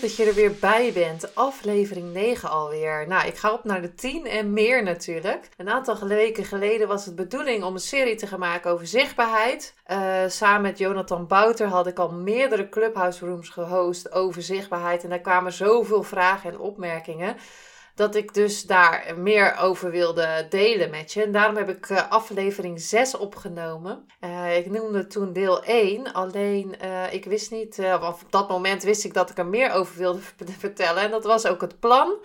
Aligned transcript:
Dat 0.00 0.16
je 0.16 0.24
er 0.24 0.34
weer 0.34 0.54
bij 0.60 0.92
bent. 0.92 1.34
Aflevering 1.34 2.12
9 2.12 2.50
alweer. 2.50 3.04
Nou, 3.08 3.26
ik 3.26 3.36
ga 3.36 3.52
op 3.52 3.64
naar 3.64 3.82
de 3.82 3.94
10 3.94 4.26
en 4.26 4.52
meer 4.52 4.82
natuurlijk. 4.82 5.48
Een 5.56 5.68
aantal 5.68 6.06
weken 6.08 6.44
geleden 6.44 6.88
was 6.88 7.04
het 7.04 7.14
bedoeling 7.14 7.64
om 7.64 7.74
een 7.74 7.80
serie 7.80 8.14
te 8.14 8.26
gaan 8.26 8.38
maken 8.38 8.70
over 8.70 8.86
zichtbaarheid. 8.86 9.74
Uh, 9.90 10.22
samen 10.26 10.62
met 10.62 10.78
Jonathan 10.78 11.26
Bouter 11.26 11.66
had 11.66 11.86
ik 11.86 11.98
al 11.98 12.10
meerdere 12.10 12.68
Clubhouse 12.68 13.26
Rooms 13.26 13.48
gehost 13.48 14.12
over 14.12 14.42
zichtbaarheid. 14.42 15.02
En 15.02 15.10
daar 15.10 15.20
kwamen 15.20 15.52
zoveel 15.52 16.02
vragen 16.02 16.50
en 16.50 16.58
opmerkingen 16.58 17.36
dat 17.94 18.14
ik 18.14 18.34
dus 18.34 18.62
daar 18.62 19.14
meer 19.16 19.56
over 19.56 19.90
wilde 19.90 20.46
delen 20.48 20.90
met 20.90 21.12
je. 21.12 21.22
En 21.22 21.32
daarom 21.32 21.56
heb 21.56 21.68
ik 21.68 21.88
uh, 21.88 22.10
aflevering 22.10 22.80
6 22.80 23.16
opgenomen. 23.16 24.06
Uh, 24.20 24.56
ik 24.56 24.70
noemde 24.70 25.06
toen 25.06 25.32
deel 25.32 25.64
1, 25.64 26.12
alleen 26.12 26.74
uh, 26.84 27.12
ik 27.12 27.24
wist 27.24 27.50
niet, 27.50 27.78
of 27.78 28.22
op 28.22 28.32
dat 28.32 28.48
moment 28.48 28.82
wist 28.82 29.04
ik 29.04 29.14
dat 29.14 29.30
ik 29.30 29.38
er 29.38 29.46
meer 29.46 29.72
over 29.72 29.96
wilde 29.96 30.20
vertellen. 30.58 31.02
En 31.02 31.10
dat 31.10 31.24
was 31.24 31.46
ook 31.46 31.60
het 31.60 31.80
plan. 31.80 32.16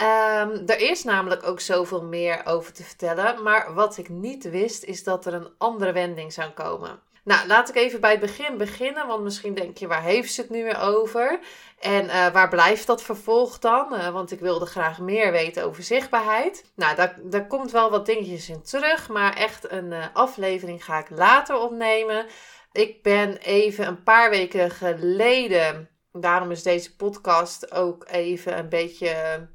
Um, 0.00 0.62
er 0.66 0.80
is 0.80 1.04
namelijk 1.04 1.46
ook 1.46 1.60
zoveel 1.60 2.02
meer 2.02 2.46
over 2.46 2.72
te 2.72 2.82
vertellen. 2.82 3.42
Maar 3.42 3.74
wat 3.74 3.98
ik 3.98 4.08
niet 4.08 4.50
wist, 4.50 4.84
is 4.84 5.04
dat 5.04 5.26
er 5.26 5.34
een 5.34 5.48
andere 5.58 5.92
wending 5.92 6.32
zou 6.32 6.50
komen. 6.50 7.00
Nou, 7.24 7.46
laat 7.46 7.68
ik 7.68 7.74
even 7.74 8.00
bij 8.00 8.10
het 8.10 8.20
begin 8.20 8.56
beginnen, 8.56 9.06
want 9.06 9.22
misschien 9.22 9.54
denk 9.54 9.76
je, 9.76 9.86
waar 9.86 10.02
heeft 10.02 10.32
ze 10.32 10.40
het 10.40 10.50
nu 10.50 10.64
weer 10.64 10.80
over? 10.80 11.38
En 11.78 12.04
uh, 12.04 12.28
waar 12.28 12.48
blijft 12.48 12.86
dat 12.86 13.02
vervolg 13.02 13.58
dan? 13.58 13.94
Uh, 13.94 14.08
want 14.08 14.30
ik 14.30 14.40
wilde 14.40 14.66
graag 14.66 14.98
meer 14.98 15.32
weten 15.32 15.64
over 15.64 15.82
zichtbaarheid. 15.82 16.64
Nou, 16.74 16.96
daar, 16.96 17.18
daar 17.22 17.46
komt 17.46 17.70
wel 17.70 17.90
wat 17.90 18.06
dingetjes 18.06 18.48
in 18.48 18.62
terug, 18.62 19.08
maar 19.08 19.36
echt 19.36 19.70
een 19.70 19.92
uh, 19.92 20.04
aflevering 20.12 20.84
ga 20.84 20.98
ik 20.98 21.10
later 21.10 21.56
opnemen. 21.56 22.26
Ik 22.72 23.02
ben 23.02 23.36
even 23.36 23.86
een 23.86 24.02
paar 24.02 24.30
weken 24.30 24.70
geleden, 24.70 25.88
daarom 26.12 26.50
is 26.50 26.62
deze 26.62 26.96
podcast 26.96 27.72
ook 27.72 28.06
even 28.08 28.58
een 28.58 28.68
beetje 28.68 29.48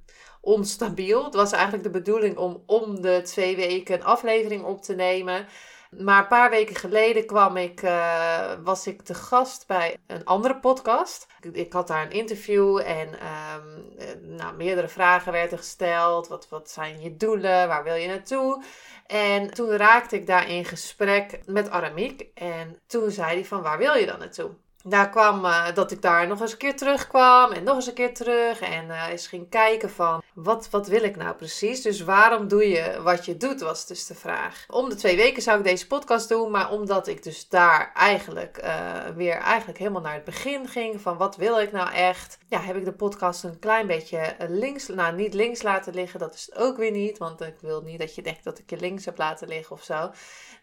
onstabiel. 0.46 1.24
Het 1.24 1.34
was 1.34 1.52
eigenlijk 1.52 1.84
de 1.84 1.90
bedoeling 1.90 2.38
om 2.38 2.64
om 2.66 3.02
de 3.02 3.22
twee 3.24 3.56
weken 3.56 3.96
een 3.96 4.04
aflevering 4.04 4.64
op 4.64 4.82
te 4.82 4.96
nemen. 4.96 5.48
Maar 5.90 6.22
een 6.22 6.28
paar 6.28 6.50
weken 6.50 6.76
geleden 6.76 7.26
kwam 7.26 7.58
ik, 7.58 7.82
uh, 7.82 8.52
was 8.64 8.88
ik 8.88 9.02
te 9.02 9.14
gast 9.14 9.68
bij 9.68 9.98
een 10.08 10.26
andere 10.26 10.60
podcast. 10.60 11.28
Ik, 11.42 11.56
ik 11.56 11.74
had 11.74 11.88
daar 11.88 12.06
een 12.06 12.12
interview 12.12 12.78
en 12.78 13.08
um, 13.08 14.36
nou, 14.36 14.56
meerdere 14.56 14.88
vragen 14.88 15.32
werden 15.32 15.58
gesteld. 15.58 16.28
Wat, 16.28 16.50
wat 16.50 16.70
zijn 16.70 17.02
je 17.02 17.18
doelen? 17.18 17.68
Waar 17.68 17.84
wil 17.84 17.96
je 17.96 18.08
naartoe? 18.08 18.64
En 19.08 19.54
toen 19.54 19.70
raakte 19.70 20.16
ik 20.16 20.28
daar 20.28 20.50
in 20.50 20.66
gesprek 20.66 21.40
met 21.46 21.70
Aramiek. 21.70 22.28
En 22.34 22.80
toen 22.88 23.12
zei 23.12 23.34
hij 23.34 23.46
van 23.46 23.62
waar 23.62 23.78
wil 23.78 23.94
je 23.94 24.06
dan 24.06 24.20
naartoe? 24.20 24.52
Daar 24.88 25.10
kwam 25.10 25.46
uh, 25.46 25.74
dat 25.74 25.92
ik 25.92 26.02
daar 26.02 26.28
nog 26.28 26.42
eens 26.42 26.52
een 26.52 26.58
keer 26.58 26.76
terugkwam 26.76 27.52
en 27.52 27.64
nog 27.64 27.76
eens 27.76 27.88
een 27.88 27.94
keer 27.94 28.14
terug. 28.14 28.60
En 28.60 28.86
uh, 28.88 29.08
eens 29.10 29.28
ging 29.28 29.50
kijken 29.50 29.90
van, 29.90 30.24
wat, 30.34 30.68
wat 30.70 30.88
wil 30.88 31.04
ik 31.04 31.16
nou 31.16 31.36
precies? 31.36 31.82
Dus 31.82 32.02
waarom 32.02 32.48
doe 32.48 32.70
je 32.70 33.02
wat 33.02 33.26
je 33.26 33.38
doet, 33.38 33.62
was 33.62 33.88
dus 33.88 34.06
de 34.06 34.16
vraag. 34.16 34.66
Om 34.68 34.90
de 34.90 34.96
twee 34.96 35.16
weken 35.16 35.42
zou 35.42 35.58
ik 35.58 35.64
deze 35.64 35.88
podcast 35.88 36.30
doen, 36.30 36.52
maar 36.52 36.72
omdat 36.72 37.08
ik 37.08 37.24
dus 37.24 37.50
daar 37.50 37.92
eigenlijk 37.94 38.60
uh, 38.64 38.94
weer 39.16 39.38
eigenlijk 39.38 39.80
helemaal 39.80 40.02
naar 40.02 40.14
het 40.14 40.24
begin 40.24 40.68
ging. 40.68 41.02
Van, 41.02 41.18
wat 41.18 41.36
wil 41.36 41.60
ik 41.60 41.72
nou 41.72 41.94
echt? 41.94 42.38
Ja, 42.48 42.60
heb 42.60 42.76
ik 42.76 42.86
de 42.86 42.94
podcast 42.94 43.44
een 43.44 43.60
klein 43.60 43.88
beetje 43.88 44.36
links, 44.48 44.88
nou 44.88 45.16
niet 45.16 45.34
links 45.34 45.62
laten 45.62 45.94
liggen. 45.94 46.20
Dat 46.20 46.34
is 46.34 46.46
het 46.46 46.56
ook 46.56 46.78
weer 46.78 46.92
niet, 46.92 47.18
want 47.18 47.42
ik 47.42 47.58
wil 47.62 47.82
niet 47.82 48.00
dat 48.00 48.16
je 48.16 48.22
denkt 48.22 48.44
dat 48.44 48.60
ik 48.60 48.70
je 48.70 48.78
links 48.78 49.06
heb 49.06 49.18
laten 49.18 49.48
liggen 49.48 49.76
of 49.76 49.84
zo. 49.84 50.12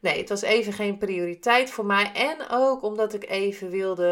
Nee, 0.01 0.19
het 0.19 0.29
was 0.29 0.43
even 0.43 0.73
geen 0.73 0.99
prioriteit 0.99 1.71
voor 1.71 1.87
mij. 1.87 2.13
En 2.13 2.37
ook 2.51 2.83
omdat 2.83 3.15
ik 3.15 3.29
even 3.29 3.71
wilde 3.71 4.12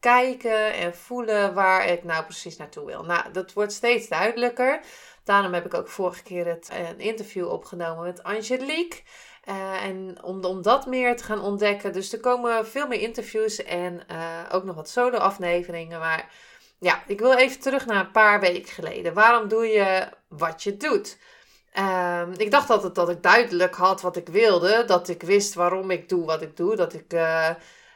kijken 0.00 0.74
en 0.74 0.94
voelen 0.94 1.54
waar 1.54 1.88
ik 1.88 2.04
nou 2.04 2.24
precies 2.24 2.56
naartoe 2.56 2.86
wil. 2.86 3.04
Nou, 3.04 3.32
dat 3.32 3.52
wordt 3.52 3.72
steeds 3.72 4.08
duidelijker. 4.08 4.80
Daarom 5.24 5.54
heb 5.54 5.66
ik 5.66 5.74
ook 5.74 5.88
vorige 5.88 6.22
keer 6.22 6.46
het, 6.46 6.68
een 6.72 7.00
interview 7.00 7.50
opgenomen 7.50 8.04
met 8.04 8.22
Angelique. 8.22 9.00
Uh, 9.48 9.84
en 9.84 10.18
om, 10.22 10.44
om 10.44 10.62
dat 10.62 10.86
meer 10.86 11.16
te 11.16 11.24
gaan 11.24 11.40
ontdekken. 11.40 11.92
Dus 11.92 12.12
er 12.12 12.20
komen 12.20 12.66
veel 12.66 12.86
meer 12.86 13.00
interviews 13.00 13.62
en 13.64 14.00
uh, 14.10 14.40
ook 14.52 14.64
nog 14.64 14.76
wat 14.76 14.88
solo-afleveringen. 14.88 15.98
Maar 15.98 16.30
ja, 16.78 17.02
ik 17.06 17.20
wil 17.20 17.34
even 17.34 17.60
terug 17.60 17.86
naar 17.86 18.00
een 18.00 18.10
paar 18.10 18.40
weken 18.40 18.72
geleden. 18.72 19.14
Waarom 19.14 19.48
doe 19.48 19.66
je 19.66 20.08
wat 20.28 20.62
je 20.62 20.76
doet? 20.76 21.18
Um, 21.78 22.32
ik 22.36 22.50
dacht 22.50 22.70
altijd 22.70 22.94
dat 22.94 23.08
ik 23.08 23.22
duidelijk 23.22 23.74
had 23.74 24.00
wat 24.00 24.16
ik 24.16 24.28
wilde. 24.28 24.84
Dat 24.84 25.08
ik 25.08 25.22
wist 25.22 25.54
waarom 25.54 25.90
ik 25.90 26.08
doe 26.08 26.24
wat 26.24 26.42
ik 26.42 26.56
doe. 26.56 26.76
Dat 26.76 26.92
ik 26.92 27.12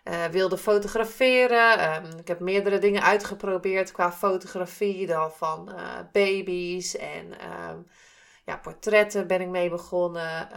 uh, 0.05 0.15
uh, 0.15 0.25
wilde 0.25 0.59
fotograferen. 0.59 1.95
Um, 1.95 2.19
ik 2.19 2.29
heb 2.29 2.41
meerdere 2.41 2.79
dingen 2.79 3.03
uitgeprobeerd 3.03 3.93
qua 3.93 4.13
fotografie. 4.13 5.07
Dan 5.07 5.33
van 5.33 5.71
uh, 5.73 5.99
baby's 6.13 6.97
en 6.97 7.27
um, 7.71 7.87
ja, 8.45 8.57
portretten 8.57 9.27
ben 9.27 9.41
ik 9.41 9.49
mee 9.49 9.71
begonnen. 9.71 10.49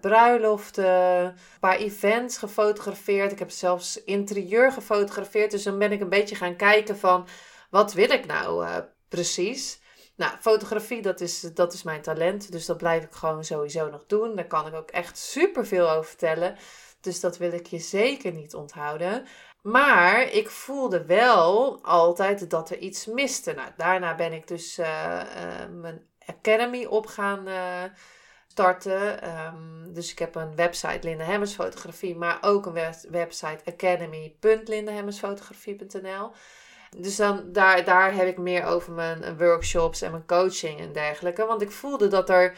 bruiloften. 0.00 1.24
Een 1.24 1.34
paar 1.60 1.76
events 1.76 2.38
gefotografeerd. 2.38 3.32
Ik 3.32 3.38
heb 3.38 3.50
zelfs 3.50 4.04
interieur 4.04 4.72
gefotografeerd. 4.72 5.50
Dus 5.50 5.62
dan 5.62 5.78
ben 5.78 5.92
ik 5.92 6.00
een 6.00 6.08
beetje 6.08 6.36
gaan 6.36 6.56
kijken 6.56 6.98
van... 6.98 7.26
Wat 7.70 7.92
wil 7.92 8.10
ik 8.10 8.26
nou 8.26 8.66
precies? 9.08 9.80
Nou, 10.16 10.32
fotografie, 10.40 11.02
dat 11.02 11.20
is, 11.20 11.40
dat 11.40 11.72
is 11.72 11.82
mijn 11.82 12.02
talent. 12.02 12.52
Dus 12.52 12.66
dat 12.66 12.76
blijf 12.76 13.04
ik 13.04 13.12
gewoon 13.12 13.44
sowieso 13.44 13.90
nog 13.90 14.06
doen. 14.06 14.36
Daar 14.36 14.46
kan 14.46 14.66
ik 14.66 14.74
ook 14.74 14.90
echt 14.90 15.18
super 15.18 15.66
veel 15.66 15.90
over 15.90 16.04
vertellen. 16.04 16.56
Dus 17.04 17.20
dat 17.20 17.38
wil 17.38 17.52
ik 17.52 17.66
je 17.66 17.78
zeker 17.78 18.32
niet 18.32 18.54
onthouden. 18.54 19.26
Maar 19.62 20.22
ik 20.22 20.50
voelde 20.50 21.04
wel 21.04 21.78
altijd 21.82 22.50
dat 22.50 22.70
er 22.70 22.78
iets 22.78 23.06
miste. 23.06 23.52
Nou, 23.52 23.70
daarna 23.76 24.14
ben 24.14 24.32
ik 24.32 24.48
dus 24.48 24.78
uh, 24.78 24.86
mijn 25.70 26.06
Academy 26.26 26.84
op 26.84 27.06
gaan 27.06 27.48
uh, 27.48 27.82
starten. 28.46 29.28
Um, 29.38 29.92
dus 29.92 30.10
ik 30.10 30.18
heb 30.18 30.34
een 30.34 30.56
website 30.56 31.08
Linda 31.08 31.24
Hemmers 31.24 31.54
Fotografie, 31.54 32.16
maar 32.16 32.38
ook 32.40 32.66
een 32.66 32.94
website 33.10 33.60
academy.lindahemmersfotografie.nl. 33.64 36.30
Dus 36.96 37.16
dan, 37.16 37.52
daar, 37.52 37.84
daar 37.84 38.14
heb 38.14 38.26
ik 38.26 38.38
meer 38.38 38.64
over 38.64 38.92
mijn 38.92 39.38
workshops 39.38 40.02
en 40.02 40.10
mijn 40.10 40.26
coaching 40.26 40.80
en 40.80 40.92
dergelijke. 40.92 41.46
Want 41.46 41.62
ik 41.62 41.70
voelde 41.70 42.08
dat 42.08 42.30
er 42.30 42.56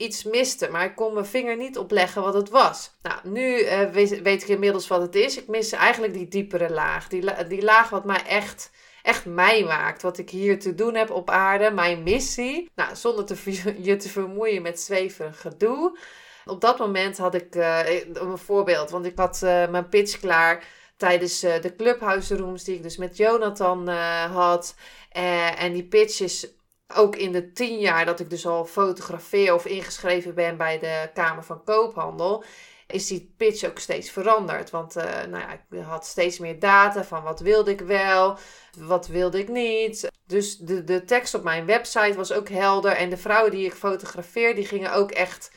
iets 0.00 0.22
miste, 0.22 0.68
maar 0.70 0.84
ik 0.84 0.94
kon 0.94 1.14
mijn 1.14 1.26
vinger 1.26 1.56
niet 1.56 1.78
opleggen 1.78 2.22
wat 2.22 2.34
het 2.34 2.50
was. 2.50 2.90
Nou, 3.02 3.18
nu 3.22 3.58
uh, 3.58 3.90
weet, 3.90 4.42
ik 4.42 4.48
inmiddels 4.48 4.88
wat 4.88 5.00
het 5.00 5.14
is. 5.14 5.36
Ik 5.36 5.48
mis 5.48 5.72
eigenlijk 5.72 6.12
die 6.12 6.28
diepere 6.28 6.70
laag. 6.70 7.08
Die, 7.08 7.46
die 7.48 7.62
laag 7.62 7.90
wat 7.90 8.04
mij 8.04 8.24
echt, 8.26 8.70
echt 9.02 9.24
mij 9.24 9.64
maakt. 9.64 10.02
Wat 10.02 10.18
ik 10.18 10.30
hier 10.30 10.58
te 10.58 10.74
doen 10.74 10.94
heb 10.94 11.10
op 11.10 11.30
aarde. 11.30 11.70
Mijn 11.70 12.02
missie. 12.02 12.70
Nou, 12.74 12.96
zonder 12.96 13.24
te, 13.24 13.36
je 13.88 13.96
te 13.96 14.08
vermoeien 14.08 14.62
met 14.62 14.80
zweverig 14.80 15.40
gedoe. 15.40 15.98
Op 16.44 16.60
dat 16.60 16.78
moment 16.78 17.18
had 17.18 17.34
ik 17.34 17.54
uh, 17.54 18.02
een 18.12 18.38
voorbeeld. 18.38 18.90
Want 18.90 19.06
ik 19.06 19.18
had 19.18 19.40
uh, 19.44 19.68
mijn 19.68 19.88
pitch 19.88 20.20
klaar 20.20 20.64
tijdens 20.96 21.40
de 21.40 21.74
clubhouse 21.76 22.36
rooms 22.36 22.64
die 22.64 22.74
ik 22.74 22.82
dus 22.82 22.96
met 22.96 23.16
Jonathan 23.16 23.88
had. 24.28 24.74
En 25.56 25.72
die 25.72 25.84
pitches 25.84 26.59
ook 26.94 27.16
in 27.16 27.32
de 27.32 27.52
tien 27.52 27.78
jaar 27.78 28.04
dat 28.04 28.20
ik 28.20 28.30
dus 28.30 28.46
al 28.46 28.64
fotografeer 28.64 29.54
of 29.54 29.66
ingeschreven 29.66 30.34
ben 30.34 30.56
bij 30.56 30.78
de 30.78 31.10
Kamer 31.14 31.44
van 31.44 31.64
Koophandel. 31.64 32.44
Is 32.86 33.06
die 33.06 33.34
pitch 33.36 33.64
ook 33.64 33.78
steeds 33.78 34.10
veranderd. 34.10 34.70
Want 34.70 34.94
nou 34.94 35.38
ja, 35.38 35.52
ik 35.52 35.82
had 35.82 36.06
steeds 36.06 36.38
meer 36.38 36.58
data 36.58 37.04
van 37.04 37.22
wat 37.22 37.40
wilde 37.40 37.70
ik 37.70 37.80
wel, 37.80 38.38
wat 38.78 39.06
wilde 39.06 39.38
ik 39.38 39.48
niet. 39.48 40.10
Dus 40.26 40.56
de, 40.56 40.84
de 40.84 41.04
tekst 41.04 41.34
op 41.34 41.42
mijn 41.42 41.66
website 41.66 42.14
was 42.16 42.32
ook 42.32 42.48
helder. 42.48 42.92
En 42.92 43.10
de 43.10 43.16
vrouwen 43.16 43.50
die 43.50 43.64
ik 43.64 43.74
fotografeer, 43.74 44.54
die 44.54 44.66
gingen 44.66 44.92
ook 44.92 45.10
echt 45.10 45.50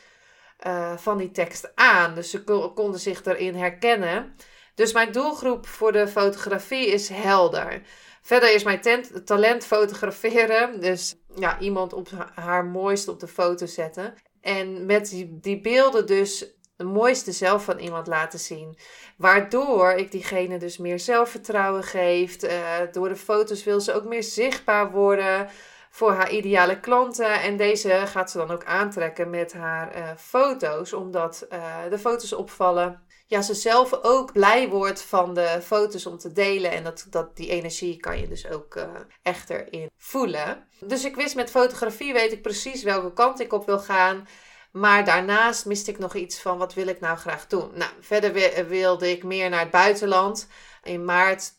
van 0.96 1.18
die 1.18 1.30
tekst 1.30 1.72
aan. 1.74 2.14
Dus 2.14 2.30
ze 2.30 2.44
konden 2.74 3.00
zich 3.00 3.24
erin 3.24 3.54
herkennen. 3.54 4.36
Dus 4.74 4.92
mijn 4.92 5.12
doelgroep 5.12 5.66
voor 5.66 5.92
de 5.92 6.08
fotografie 6.08 6.86
is 6.86 7.08
helder. 7.08 7.82
Verder 8.26 8.54
is 8.54 8.62
mijn 8.62 8.80
talent 9.24 9.66
fotograferen. 9.66 10.80
Dus 10.80 11.14
ja, 11.34 11.58
iemand 11.58 11.92
op 11.92 12.08
haar 12.34 12.64
mooist 12.64 13.08
op 13.08 13.20
de 13.20 13.26
foto 13.26 13.66
zetten. 13.66 14.14
En 14.40 14.86
met 14.86 15.08
die, 15.08 15.38
die 15.40 15.60
beelden 15.60 16.06
dus 16.06 16.46
de 16.76 16.84
mooiste 16.84 17.32
zelf 17.32 17.64
van 17.64 17.78
iemand 17.78 18.06
laten 18.06 18.38
zien. 18.38 18.78
Waardoor 19.16 19.90
ik 19.90 20.10
diegene 20.10 20.58
dus 20.58 20.78
meer 20.78 20.98
zelfvertrouwen 20.98 21.82
geeft. 21.82 22.44
Uh, 22.44 22.50
door 22.92 23.08
de 23.08 23.16
foto's 23.16 23.64
wil 23.64 23.80
ze 23.80 23.92
ook 23.92 24.04
meer 24.04 24.22
zichtbaar 24.22 24.90
worden 24.90 25.48
voor 25.90 26.12
haar 26.12 26.30
ideale 26.30 26.80
klanten. 26.80 27.40
En 27.40 27.56
deze 27.56 28.02
gaat 28.06 28.30
ze 28.30 28.38
dan 28.38 28.50
ook 28.50 28.64
aantrekken 28.64 29.30
met 29.30 29.52
haar 29.52 29.96
uh, 29.96 30.10
foto's, 30.16 30.92
omdat 30.92 31.46
uh, 31.52 31.74
de 31.90 31.98
foto's 31.98 32.32
opvallen. 32.32 33.03
Ja, 33.26 33.42
ze 33.42 33.54
zelf 33.54 33.92
ook 34.02 34.32
blij 34.32 34.68
wordt 34.68 35.02
van 35.02 35.34
de 35.34 35.60
foto's 35.62 36.06
om 36.06 36.18
te 36.18 36.32
delen. 36.32 36.70
En 36.70 36.84
dat, 36.84 37.06
dat, 37.10 37.36
die 37.36 37.48
energie 37.48 37.96
kan 37.96 38.20
je 38.20 38.28
dus 38.28 38.48
ook 38.48 38.74
uh, 38.76 38.84
echt 39.22 39.50
erin 39.50 39.90
voelen. 39.96 40.68
Dus 40.80 41.04
ik 41.04 41.16
wist 41.16 41.34
met 41.34 41.50
fotografie, 41.50 42.12
weet 42.12 42.32
ik 42.32 42.42
precies 42.42 42.82
welke 42.82 43.12
kant 43.12 43.40
ik 43.40 43.52
op 43.52 43.66
wil 43.66 43.78
gaan. 43.78 44.28
Maar 44.72 45.04
daarnaast 45.04 45.66
miste 45.66 45.90
ik 45.90 45.98
nog 45.98 46.14
iets 46.14 46.40
van 46.40 46.58
wat 46.58 46.74
wil 46.74 46.86
ik 46.86 47.00
nou 47.00 47.18
graag 47.18 47.46
doen. 47.46 47.70
Nou, 47.74 47.90
verder 48.00 48.32
wilde 48.68 49.10
ik 49.10 49.24
meer 49.24 49.50
naar 49.50 49.60
het 49.60 49.70
buitenland. 49.70 50.48
In 50.82 51.04
maart 51.04 51.52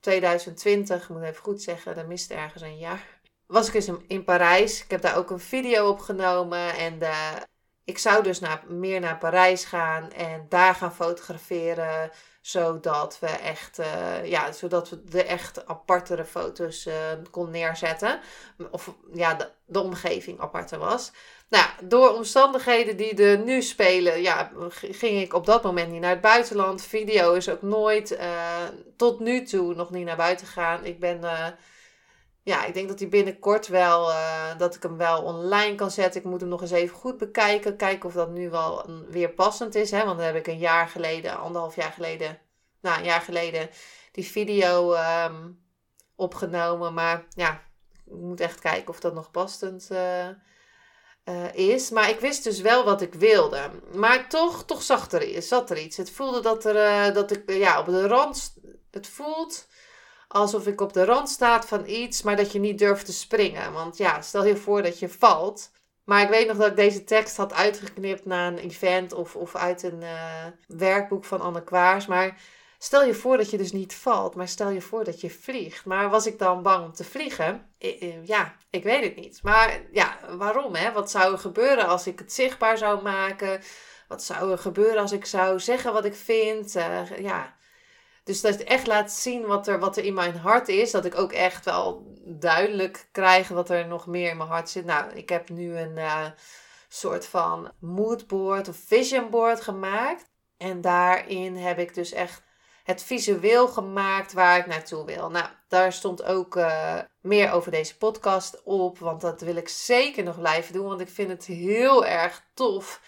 2020, 0.00 1.02
ik 1.02 1.08
moet 1.08 1.22
even 1.22 1.42
goed 1.42 1.62
zeggen, 1.62 1.94
dat 1.94 2.06
miste 2.06 2.34
ergens 2.34 2.62
een 2.62 2.78
jaar 2.78 3.16
was 3.46 3.68
ik 3.68 3.74
eens 3.74 3.90
in 4.06 4.24
Parijs. 4.24 4.82
Ik 4.82 4.90
heb 4.90 5.00
daar 5.00 5.16
ook 5.16 5.30
een 5.30 5.40
video 5.40 5.88
opgenomen. 5.88 6.74
En 6.76 6.98
de, 6.98 7.12
ik 7.86 7.98
zou 7.98 8.22
dus 8.22 8.40
naar, 8.40 8.62
meer 8.68 9.00
naar 9.00 9.18
Parijs 9.18 9.64
gaan 9.64 10.12
en 10.12 10.46
daar 10.48 10.74
gaan 10.74 10.94
fotograferen. 10.94 12.10
Zodat 12.40 13.18
we 13.20 13.26
echt, 13.26 13.78
uh, 13.78 14.24
ja, 14.24 14.52
zodat 14.52 14.88
we 14.88 15.04
de 15.04 15.24
echt 15.24 15.66
apartere 15.66 16.24
foto's 16.24 16.86
uh, 16.86 16.94
kon 17.30 17.50
neerzetten. 17.50 18.20
Of 18.70 18.94
ja, 19.12 19.50
de, 19.66 19.80
omgeving 19.80 20.40
aparter 20.40 20.78
was. 20.78 21.12
Nou, 21.48 21.66
door 21.82 22.14
omstandigheden 22.14 22.96
die 22.96 23.24
er 23.24 23.38
nu 23.38 23.62
spelen, 23.62 24.22
ja, 24.22 24.50
ging 24.70 25.20
ik 25.20 25.34
op 25.34 25.46
dat 25.46 25.62
moment 25.62 25.90
niet 25.90 26.00
naar 26.00 26.10
het 26.10 26.20
buitenland. 26.20 26.82
Video 26.82 27.32
is 27.34 27.48
ook 27.48 27.62
nooit 27.62 28.12
uh, 28.12 28.64
tot 28.96 29.20
nu 29.20 29.42
toe 29.42 29.74
nog 29.74 29.90
niet 29.90 30.04
naar 30.04 30.16
buiten 30.16 30.46
gegaan. 30.46 30.84
Ik 30.84 31.00
ben 31.00 31.20
ja, 32.46 32.64
ik 32.64 32.74
denk 32.74 32.88
dat 32.88 32.98
hij 32.98 33.08
binnenkort 33.08 33.66
wel, 33.66 34.10
uh, 34.10 34.58
dat 34.58 34.74
ik 34.74 34.82
hem 34.82 34.96
wel 34.96 35.22
online 35.22 35.74
kan 35.74 35.90
zetten. 35.90 36.20
Ik 36.20 36.26
moet 36.26 36.40
hem 36.40 36.48
nog 36.48 36.60
eens 36.60 36.70
even 36.70 36.96
goed 36.96 37.16
bekijken. 37.16 37.76
Kijken 37.76 38.08
of 38.08 38.14
dat 38.14 38.30
nu 38.30 38.50
wel 38.50 38.90
weer 39.08 39.30
passend 39.30 39.74
is. 39.74 39.90
Hè? 39.90 40.04
Want 40.04 40.16
dan 40.16 40.26
heb 40.26 40.36
ik 40.36 40.46
een 40.46 40.58
jaar 40.58 40.88
geleden, 40.88 41.38
anderhalf 41.38 41.76
jaar 41.76 41.92
geleden, 41.92 42.38
nou 42.80 42.98
een 42.98 43.04
jaar 43.04 43.20
geleden, 43.20 43.70
die 44.12 44.24
video 44.24 44.94
um, 44.94 45.64
opgenomen. 46.16 46.94
Maar 46.94 47.24
ja, 47.28 47.62
ik 48.04 48.12
moet 48.12 48.40
echt 48.40 48.60
kijken 48.60 48.88
of 48.88 49.00
dat 49.00 49.14
nog 49.14 49.30
passend 49.30 49.88
uh, 49.92 50.28
uh, 51.24 51.54
is. 51.54 51.90
Maar 51.90 52.10
ik 52.10 52.20
wist 52.20 52.44
dus 52.44 52.60
wel 52.60 52.84
wat 52.84 53.00
ik 53.00 53.14
wilde. 53.14 53.70
Maar 53.94 54.28
toch, 54.28 54.64
toch 54.64 54.82
zag 54.82 55.12
er, 55.12 55.42
zat 55.42 55.70
er 55.70 55.78
iets. 55.78 55.96
Het 55.96 56.10
voelde 56.10 56.40
dat, 56.40 56.64
er, 56.64 57.12
dat 57.12 57.30
ik 57.30 57.50
ja, 57.50 57.80
op 57.80 57.86
de 57.86 58.06
rand, 58.06 58.54
het 58.90 59.06
voelt 59.06 59.66
alsof 60.28 60.66
ik 60.66 60.80
op 60.80 60.92
de 60.92 61.04
rand 61.04 61.28
sta 61.28 61.62
van 61.62 61.86
iets, 61.86 62.22
maar 62.22 62.36
dat 62.36 62.52
je 62.52 62.58
niet 62.58 62.78
durft 62.78 63.06
te 63.06 63.12
springen. 63.12 63.72
Want 63.72 63.96
ja, 63.96 64.20
stel 64.20 64.44
je 64.44 64.56
voor 64.56 64.82
dat 64.82 64.98
je 64.98 65.08
valt. 65.08 65.70
Maar 66.04 66.22
ik 66.22 66.28
weet 66.28 66.46
nog 66.46 66.56
dat 66.56 66.66
ik 66.66 66.76
deze 66.76 67.04
tekst 67.04 67.36
had 67.36 67.52
uitgeknipt 67.52 68.24
na 68.24 68.46
een 68.46 68.58
event 68.58 69.12
of, 69.12 69.36
of 69.36 69.54
uit 69.54 69.82
een 69.82 70.02
uh, 70.02 70.44
werkboek 70.66 71.24
van 71.24 71.40
Anne 71.40 71.64
Kwaars. 71.64 72.06
Maar 72.06 72.38
stel 72.78 73.04
je 73.04 73.14
voor 73.14 73.36
dat 73.36 73.50
je 73.50 73.56
dus 73.56 73.72
niet 73.72 73.94
valt, 73.94 74.34
maar 74.34 74.48
stel 74.48 74.70
je 74.70 74.80
voor 74.80 75.04
dat 75.04 75.20
je 75.20 75.30
vliegt. 75.30 75.84
Maar 75.84 76.10
was 76.10 76.26
ik 76.26 76.38
dan 76.38 76.62
bang 76.62 76.84
om 76.84 76.92
te 76.92 77.04
vliegen? 77.04 77.74
ja, 78.24 78.56
ik 78.70 78.82
weet 78.82 79.04
het 79.04 79.16
niet. 79.16 79.42
Maar 79.42 79.80
ja, 79.92 80.18
waarom? 80.36 80.74
Hè? 80.74 80.92
Wat 80.92 81.10
zou 81.10 81.32
er 81.32 81.38
gebeuren 81.38 81.86
als 81.86 82.06
ik 82.06 82.18
het 82.18 82.32
zichtbaar 82.32 82.78
zou 82.78 83.02
maken? 83.02 83.60
Wat 84.08 84.22
zou 84.22 84.50
er 84.50 84.58
gebeuren 84.58 85.00
als 85.00 85.12
ik 85.12 85.24
zou 85.24 85.60
zeggen 85.60 85.92
wat 85.92 86.04
ik 86.04 86.14
vind? 86.14 86.76
Uh, 86.76 87.18
ja, 87.18 87.55
dus 88.26 88.40
dat 88.40 88.58
je 88.58 88.64
echt 88.64 88.86
laat 88.86 89.12
zien 89.12 89.46
wat 89.46 89.66
er, 89.66 89.78
wat 89.78 89.96
er 89.96 90.04
in 90.04 90.14
mijn 90.14 90.36
hart 90.36 90.68
is. 90.68 90.90
Dat 90.90 91.04
ik 91.04 91.18
ook 91.18 91.32
echt 91.32 91.64
wel 91.64 92.14
duidelijk 92.24 93.08
krijg 93.12 93.48
wat 93.48 93.70
er 93.70 93.86
nog 93.86 94.06
meer 94.06 94.30
in 94.30 94.36
mijn 94.36 94.48
hart 94.48 94.70
zit. 94.70 94.84
Nou, 94.84 95.12
ik 95.12 95.28
heb 95.28 95.48
nu 95.48 95.78
een 95.78 95.96
uh, 95.96 96.26
soort 96.88 97.26
van 97.26 97.72
moodboard 97.78 98.68
of 98.68 98.76
vision 98.76 99.30
board 99.30 99.60
gemaakt. 99.60 100.30
En 100.56 100.80
daarin 100.80 101.56
heb 101.56 101.78
ik 101.78 101.94
dus 101.94 102.12
echt 102.12 102.42
het 102.84 103.02
visueel 103.02 103.68
gemaakt 103.68 104.32
waar 104.32 104.58
ik 104.58 104.66
naartoe 104.66 105.04
wil. 105.04 105.30
Nou, 105.30 105.46
daar 105.68 105.92
stond 105.92 106.22
ook 106.22 106.56
uh, 106.56 106.98
meer 107.20 107.50
over 107.50 107.70
deze 107.70 107.96
podcast 107.96 108.62
op. 108.64 108.98
Want 108.98 109.20
dat 109.20 109.40
wil 109.40 109.56
ik 109.56 109.68
zeker 109.68 110.24
nog 110.24 110.38
blijven 110.38 110.72
doen. 110.72 110.86
Want 110.86 111.00
ik 111.00 111.08
vind 111.08 111.30
het 111.30 111.44
heel 111.44 112.06
erg 112.06 112.44
tof. 112.54 113.00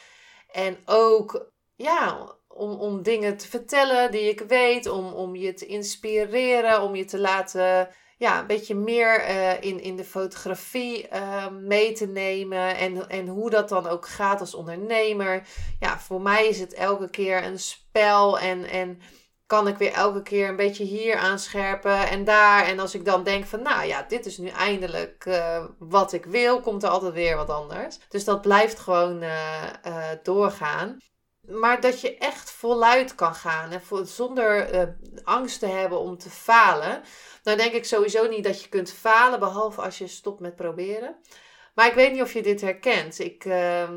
En 0.53 0.79
ook, 0.85 1.51
ja, 1.75 2.37
om, 2.59 2.71
om 2.71 3.03
dingen 3.03 3.37
te 3.37 3.49
vertellen 3.49 4.11
die 4.11 4.29
ik 4.29 4.41
weet, 4.41 4.87
om, 4.87 5.13
om 5.13 5.37
je 5.37 5.55
te 5.55 5.67
inspireren, 5.67 6.83
om 6.83 6.95
je 6.95 7.05
te 7.05 7.19
laten 7.19 7.89
ja, 8.19 8.41
een 8.41 8.47
beetje 8.47 8.75
meer 8.75 9.29
uh, 9.29 9.63
in, 9.63 9.81
in 9.81 9.97
de 9.97 10.05
fotografie 10.05 11.09
uh, 11.13 11.49
mee 11.49 11.93
te 11.93 12.07
nemen 12.07 12.77
en, 12.77 13.09
en 13.09 13.27
hoe 13.27 13.51
dat 13.51 13.69
dan 13.69 13.87
ook 13.87 14.09
gaat 14.09 14.41
als 14.41 14.55
ondernemer. 14.55 15.47
Ja, 15.81 15.99
voor 15.99 16.21
mij 16.21 16.47
is 16.47 16.61
het 16.61 16.75
elke 16.75 17.11
keer 17.11 17.45
een 17.45 17.59
spel 17.59 18.39
en, 18.39 18.65
en 18.65 19.01
kan 19.47 19.69
ik 19.69 19.77
weer 19.77 19.93
elke 19.93 20.23
keer 20.23 20.49
een 20.49 20.57
beetje 20.57 20.85
hier 20.85 21.17
aanscherpen 21.17 22.09
en 22.09 22.25
daar. 22.25 22.67
En 22.67 22.79
als 22.79 22.95
ik 22.95 23.05
dan 23.05 23.25
denk 23.25 23.45
van, 23.45 23.63
nou 23.63 23.87
ja, 23.87 24.03
dit 24.09 24.27
is 24.27 24.39
nu 24.39 24.49
eindelijk 24.49 25.25
uh, 25.27 25.65
wat 25.79 26.13
ik 26.13 26.25
wil, 26.25 26.61
komt 26.61 26.83
er 26.83 26.89
altijd 26.89 27.13
weer 27.13 27.37
wat 27.37 27.51
anders. 27.51 27.99
Dus 28.09 28.25
dat 28.25 28.41
blijft 28.41 28.79
gewoon 28.79 29.25
doorgaan 30.23 30.99
maar 31.49 31.81
dat 31.81 32.01
je 32.01 32.17
echt 32.19 32.51
voluit 32.51 33.15
kan 33.15 33.35
gaan. 33.35 33.71
En 33.71 34.07
zonder 34.07 34.75
uh, 34.75 34.83
angst 35.25 35.59
te 35.59 35.67
hebben 35.67 35.99
om 35.99 36.19
te 36.19 36.31
falen. 36.31 37.03
Nou 37.43 37.57
denk 37.57 37.73
ik 37.73 37.85
sowieso 37.85 38.29
niet 38.29 38.45
dat 38.45 38.63
je 38.63 38.69
kunt 38.69 38.93
falen. 38.93 39.41
Behalve 39.41 39.81
als 39.81 39.99
je 39.99 40.07
stopt 40.07 40.41
met 40.41 40.57
proberen. 40.57 41.17
Maar 41.75 41.87
ik 41.87 41.95
weet 41.95 42.13
niet 42.13 42.23
of 42.23 42.33
je 42.33 42.43
dit 42.43 42.61
herkent. 42.61 43.19
Ik, 43.19 43.45
uh, 43.45 43.89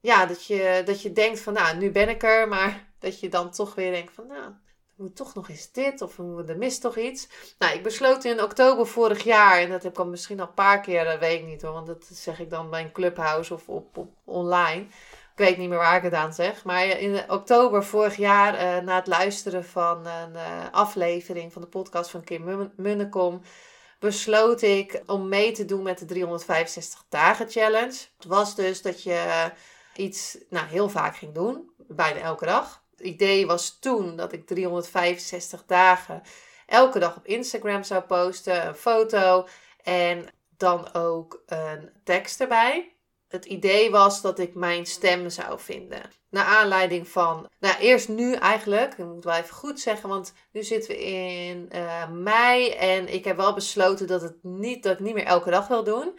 ja, 0.00 0.26
dat 0.26 0.46
je, 0.46 0.82
dat 0.84 1.02
je 1.02 1.12
denkt 1.12 1.40
van 1.40 1.52
nou, 1.52 1.76
nu 1.76 1.90
ben 1.90 2.08
ik 2.08 2.22
er. 2.22 2.48
Maar 2.48 2.86
dat 2.98 3.20
je 3.20 3.28
dan 3.28 3.50
toch 3.50 3.74
weer 3.74 3.92
denkt 3.92 4.12
van 4.12 4.26
nou, 4.26 4.42
er 4.42 5.02
moet 5.02 5.16
toch 5.16 5.34
nog 5.34 5.48
eens 5.48 5.72
dit. 5.72 6.02
Of 6.02 6.18
er 6.18 6.56
mist 6.56 6.80
toch 6.80 6.96
iets. 6.96 7.28
Nou, 7.58 7.74
ik 7.74 7.82
besloot 7.82 8.24
in 8.24 8.42
oktober 8.42 8.86
vorig 8.86 9.24
jaar. 9.24 9.60
En 9.60 9.70
dat 9.70 9.82
heb 9.82 9.92
ik 9.92 9.98
al 9.98 10.06
misschien 10.06 10.40
al 10.40 10.46
een 10.46 10.54
paar 10.54 10.80
keer, 10.80 11.04
dat 11.04 11.18
weet 11.18 11.40
ik 11.40 11.46
niet 11.46 11.62
hoor. 11.62 11.72
Want 11.72 11.86
dat 11.86 12.04
zeg 12.12 12.40
ik 12.40 12.50
dan 12.50 12.70
bij 12.70 12.82
een 12.82 12.92
clubhouse 12.92 13.54
of 13.54 13.68
op, 13.68 13.96
op 13.96 14.12
online 14.24 14.86
ik 15.36 15.44
weet 15.44 15.56
niet 15.56 15.68
meer 15.68 15.78
waar 15.78 15.96
ik 15.96 16.02
het 16.02 16.12
aan 16.12 16.34
zeg. 16.34 16.64
Maar 16.64 16.86
in 16.86 17.30
oktober 17.30 17.84
vorig 17.84 18.16
jaar, 18.16 18.54
uh, 18.54 18.84
na 18.84 18.96
het 18.96 19.06
luisteren 19.06 19.64
van 19.64 20.06
een 20.06 20.32
uh, 20.32 20.64
aflevering 20.70 21.52
van 21.52 21.62
de 21.62 21.68
podcast 21.68 22.10
van 22.10 22.24
Kim 22.24 22.70
Munnekom, 22.76 23.42
besloot 23.98 24.62
ik 24.62 25.02
om 25.06 25.28
mee 25.28 25.52
te 25.52 25.64
doen 25.64 25.82
met 25.82 25.98
de 25.98 26.04
365 26.04 27.04
dagen 27.08 27.50
challenge. 27.50 27.96
Het 28.16 28.26
was 28.26 28.54
dus 28.54 28.82
dat 28.82 29.02
je 29.02 29.50
iets 29.96 30.38
nou, 30.48 30.66
heel 30.66 30.88
vaak 30.88 31.16
ging 31.16 31.34
doen, 31.34 31.70
bijna 31.76 32.20
elke 32.20 32.46
dag. 32.46 32.82
Het 32.90 33.06
idee 33.06 33.46
was 33.46 33.78
toen 33.78 34.16
dat 34.16 34.32
ik 34.32 34.46
365 34.46 35.64
dagen 35.66 36.22
elke 36.66 36.98
dag 36.98 37.16
op 37.16 37.26
Instagram 37.26 37.82
zou 37.82 38.02
posten, 38.02 38.66
een 38.66 38.74
foto 38.74 39.46
en 39.82 40.26
dan 40.56 40.94
ook 40.94 41.42
een 41.46 41.90
tekst 42.04 42.40
erbij 42.40 42.95
het 43.28 43.44
idee 43.44 43.90
was 43.90 44.22
dat 44.22 44.38
ik 44.38 44.54
mijn 44.54 44.86
stem 44.86 45.30
zou 45.30 45.60
vinden. 45.60 46.00
Naar 46.30 46.44
aanleiding 46.44 47.08
van, 47.08 47.48
nou 47.58 47.78
eerst 47.78 48.08
nu 48.08 48.34
eigenlijk, 48.34 48.92
ik 48.98 49.04
moet 49.04 49.24
wel 49.24 49.34
even 49.34 49.54
goed 49.54 49.80
zeggen, 49.80 50.08
want 50.08 50.32
nu 50.52 50.62
zitten 50.62 50.90
we 50.90 51.04
in 51.04 51.68
uh, 51.74 52.10
mei 52.10 52.70
en 52.70 53.12
ik 53.12 53.24
heb 53.24 53.36
wel 53.36 53.54
besloten 53.54 54.06
dat, 54.06 54.22
het 54.22 54.36
niet, 54.42 54.82
dat 54.82 54.92
ik 54.92 55.00
niet 55.00 55.14
meer 55.14 55.24
elke 55.24 55.50
dag 55.50 55.68
wil 55.68 55.84
doen 55.84 56.18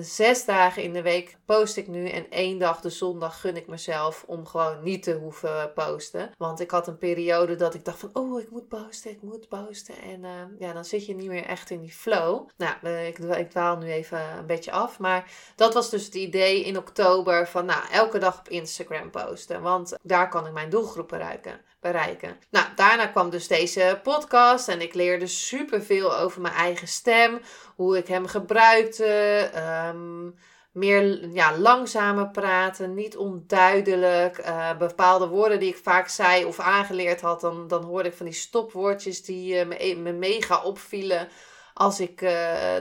zes 0.00 0.44
dagen 0.44 0.82
in 0.82 0.92
de 0.92 1.02
week 1.02 1.36
post 1.44 1.76
ik 1.76 1.88
nu. 1.88 2.08
En 2.08 2.30
één 2.30 2.58
dag, 2.58 2.80
de 2.80 2.90
zondag, 2.90 3.40
gun 3.40 3.56
ik 3.56 3.66
mezelf 3.66 4.24
om 4.26 4.46
gewoon 4.46 4.82
niet 4.82 5.02
te 5.02 5.14
hoeven 5.14 5.72
posten. 5.72 6.30
Want 6.38 6.60
ik 6.60 6.70
had 6.70 6.86
een 6.86 6.98
periode 6.98 7.56
dat 7.56 7.74
ik 7.74 7.84
dacht 7.84 7.98
van, 7.98 8.10
oh, 8.12 8.40
ik 8.40 8.50
moet 8.50 8.68
posten, 8.68 9.10
ik 9.10 9.22
moet 9.22 9.48
posten. 9.48 9.94
En 10.02 10.24
uh, 10.24 10.30
ja, 10.58 10.72
dan 10.72 10.84
zit 10.84 11.06
je 11.06 11.14
niet 11.14 11.28
meer 11.28 11.44
echt 11.44 11.70
in 11.70 11.80
die 11.80 11.92
flow. 11.92 12.48
Nou, 12.56 12.74
uh, 12.82 13.06
ik, 13.06 13.18
ik 13.18 13.50
dwaal 13.50 13.76
nu 13.76 13.90
even 13.90 14.20
een 14.38 14.46
beetje 14.46 14.72
af. 14.72 14.98
Maar 14.98 15.30
dat 15.56 15.74
was 15.74 15.90
dus 15.90 16.04
het 16.04 16.14
idee 16.14 16.64
in 16.64 16.78
oktober 16.78 17.48
van, 17.48 17.64
nou, 17.64 17.82
elke 17.92 18.18
dag 18.18 18.38
op 18.38 18.48
Instagram 18.48 19.10
posten. 19.10 19.62
Want 19.62 19.94
daar 20.02 20.28
kan 20.28 20.46
ik 20.46 20.52
mijn 20.52 20.70
doelgroep 20.70 21.08
bereiken 21.08 21.60
bereiken. 21.86 22.36
Nou, 22.50 22.66
daarna 22.74 23.06
kwam 23.06 23.30
dus 23.30 23.48
deze 23.48 24.00
podcast 24.02 24.68
en 24.68 24.80
ik 24.80 24.94
leerde 24.94 25.26
superveel 25.26 26.16
over 26.16 26.40
mijn 26.40 26.54
eigen 26.54 26.88
stem, 26.88 27.40
hoe 27.76 27.96
ik 27.96 28.06
hem 28.06 28.26
gebruikte, 28.26 29.50
um, 29.90 30.34
meer 30.72 31.28
ja, 31.28 31.58
langzamer 31.58 32.28
praten, 32.28 32.94
niet 32.94 33.16
onduidelijk, 33.16 34.38
uh, 34.38 34.76
bepaalde 34.76 35.26
woorden 35.26 35.60
die 35.60 35.68
ik 35.68 35.80
vaak 35.82 36.08
zei 36.08 36.44
of 36.44 36.58
aangeleerd 36.58 37.20
had, 37.20 37.40
dan, 37.40 37.68
dan 37.68 37.84
hoorde 37.84 38.08
ik 38.08 38.14
van 38.14 38.26
die 38.26 38.34
stopwoordjes 38.34 39.24
die 39.24 39.54
uh, 39.54 39.66
me, 39.66 39.84
e-, 39.84 39.94
me 39.94 40.12
mega 40.12 40.62
opvielen 40.62 41.28
als 41.74 42.00
ik 42.00 42.20
uh, 42.20 42.30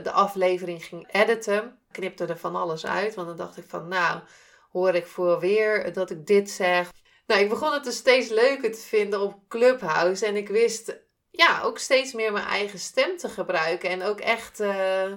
de 0.03 0.11
aflevering 0.11 0.85
ging 0.85 1.07
editen. 1.11 1.77
Knipte 1.91 2.25
er 2.25 2.37
van 2.37 2.55
alles 2.55 2.85
uit, 2.85 3.15
want 3.15 3.27
dan 3.27 3.37
dacht 3.37 3.57
ik 3.57 3.65
van 3.67 3.87
nou 3.87 4.19
hoor 4.71 4.95
ik 4.95 5.07
voor 5.07 5.39
weer 5.39 5.93
dat 5.93 6.09
ik 6.09 6.27
dit 6.27 6.49
zeg. 6.49 6.91
Nou, 7.25 7.41
ik 7.41 7.49
begon 7.49 7.73
het 7.73 7.83
dus 7.83 7.95
steeds 7.95 8.29
leuker 8.29 8.71
te 8.71 8.81
vinden 8.81 9.19
op 9.19 9.39
Clubhouse. 9.47 10.25
En 10.25 10.35
ik 10.35 10.47
wist 10.47 10.97
ja, 11.31 11.61
ook 11.61 11.77
steeds 11.77 12.13
meer 12.13 12.31
mijn 12.31 12.45
eigen 12.45 12.79
stem 12.79 13.17
te 13.17 13.29
gebruiken. 13.29 13.89
En 13.89 14.03
ook 14.03 14.19
echt 14.19 14.59
uh, 14.59 15.13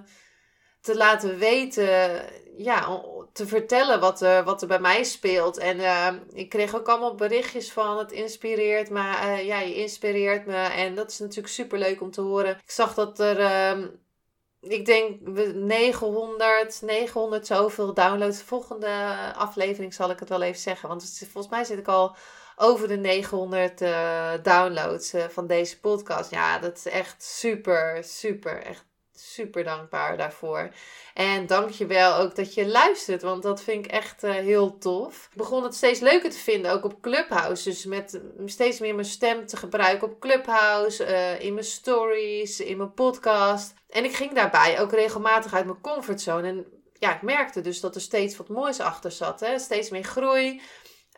te 0.81 0.97
laten 0.97 1.39
weten, 1.39 2.23
ja, 2.57 3.03
te 3.33 3.47
vertellen 3.47 4.01
wat 4.01 4.21
er, 4.21 4.45
wat 4.45 4.63
er 4.63 4.69
bij 4.69 4.81
mij 4.81 5.05
speelt. 5.05 5.59
En 5.59 5.77
uh, 5.77 6.13
ik 6.33 6.49
kreeg 6.49 6.77
ook 6.77 6.89
allemaal 6.89 7.15
berichtjes 7.15 7.73
van 7.73 7.99
het 7.99 8.13
inspireert 8.13 8.91
me. 8.91 9.01
Uh, 9.01 9.47
ja, 9.47 9.61
je 9.61 9.75
inspireert 9.75 10.47
me. 10.47 10.57
En 10.57 10.95
dat 10.95 11.11
is 11.11 11.19
natuurlijk 11.19 11.55
super 11.55 11.79
leuk 11.79 12.01
om 12.01 12.11
te 12.11 12.21
horen. 12.21 12.51
Ik 12.51 12.71
zag 12.71 12.95
dat 12.95 13.19
er 13.19 13.41
ik 14.61 14.87
denk 14.87 15.21
900, 15.55 16.83
900 16.83 17.47
zoveel 17.47 17.95
downloads. 17.95 18.39
De 18.39 18.45
volgende 18.45 18.89
aflevering 19.37 19.95
zal 19.95 20.11
ik 20.11 20.19
het 20.19 20.29
wel 20.29 20.43
even 20.43 20.61
zeggen. 20.61 20.89
Want 20.89 21.27
volgens 21.31 21.53
mij 21.53 21.65
zit 21.65 21.79
ik 21.79 21.89
al 21.89 22.17
over 22.57 22.89
de 22.89 22.97
900 22.97 23.81
uh, 23.81 24.35
eh, 24.35 24.43
downloads 24.43 25.15
uh, 25.15 25.25
van 25.25 25.47
deze 25.47 25.81
podcast. 25.81 26.31
Ja, 26.31 26.59
dat 26.59 26.77
is 26.77 26.87
echt 26.87 27.23
super, 27.23 28.05
super, 28.05 28.63
echt 28.63 28.85
super 29.21 29.65
dankbaar 29.65 30.17
daarvoor. 30.17 30.71
En 31.15 31.47
dank 31.47 31.71
je 31.71 31.87
wel 31.87 32.17
ook 32.17 32.37
dat 32.37 32.55
je 32.55 32.67
luistert, 32.67 33.23
want 33.23 33.43
dat 33.43 33.63
vind 33.63 33.85
ik 33.85 33.91
echt 33.91 34.25
uh, 34.25 34.31
heel 34.31 34.79
tof. 34.79 35.29
Ik 35.31 35.37
begon 35.37 35.63
het 35.63 35.75
steeds 35.75 36.01
leuker 36.01 36.31
te 36.31 36.39
vinden, 36.39 36.73
ook 36.73 36.85
op 36.85 37.01
Clubhouse. 37.01 37.69
Dus 37.69 37.85
met 37.85 38.21
steeds 38.45 38.79
meer 38.79 38.95
mijn 38.95 39.07
stem 39.07 39.47
te 39.47 39.57
gebruiken 39.57 40.09
op 40.09 40.21
Clubhouse, 40.21 41.05
in 41.39 41.55
mijn 41.55 41.67
stories, 41.67 42.61
in 42.61 42.77
mijn 42.77 42.95
podcast. 42.95 43.75
En 43.91 44.05
ik 44.05 44.15
ging 44.15 44.33
daarbij 44.33 44.81
ook 44.81 44.93
regelmatig 44.93 45.55
uit 45.55 45.65
mijn 45.65 45.81
comfortzone. 45.81 46.49
En 46.49 46.67
ja, 46.99 47.15
ik 47.15 47.23
merkte 47.23 47.61
dus 47.61 47.81
dat 47.81 47.95
er 47.95 48.01
steeds 48.01 48.37
wat 48.37 48.49
moois 48.49 48.81
achter 48.81 49.11
zat. 49.13 49.41
Hè? 49.41 49.59
Steeds 49.59 49.91
meer 49.91 50.05
groei. 50.05 50.61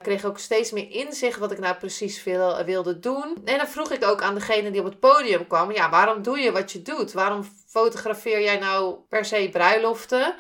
Ik 0.01 0.07
kreeg 0.07 0.25
ook 0.25 0.39
steeds 0.39 0.71
meer 0.71 0.91
inzicht 0.91 1.39
wat 1.39 1.53
ik 1.53 1.59
nou 1.59 1.77
precies 1.77 2.21
veel, 2.21 2.65
wilde 2.65 2.99
doen. 2.99 3.39
En 3.45 3.59
dan 3.59 3.69
vroeg 3.69 3.91
ik 3.91 4.05
ook 4.05 4.23
aan 4.23 4.35
degene 4.35 4.71
die 4.71 4.81
op 4.81 4.87
het 4.87 5.01
podium 5.01 5.47
kwam: 5.47 5.73
ja, 5.73 5.91
waarom 5.91 6.23
doe 6.23 6.39
je 6.39 6.53
wat 6.53 6.73
je 6.73 6.83
doet? 6.83 7.13
Waarom 7.13 7.45
fotografeer 7.67 8.43
jij 8.43 8.59
nou 8.59 8.97
per 9.09 9.25
se 9.25 9.49
bruiloften? 9.53 10.35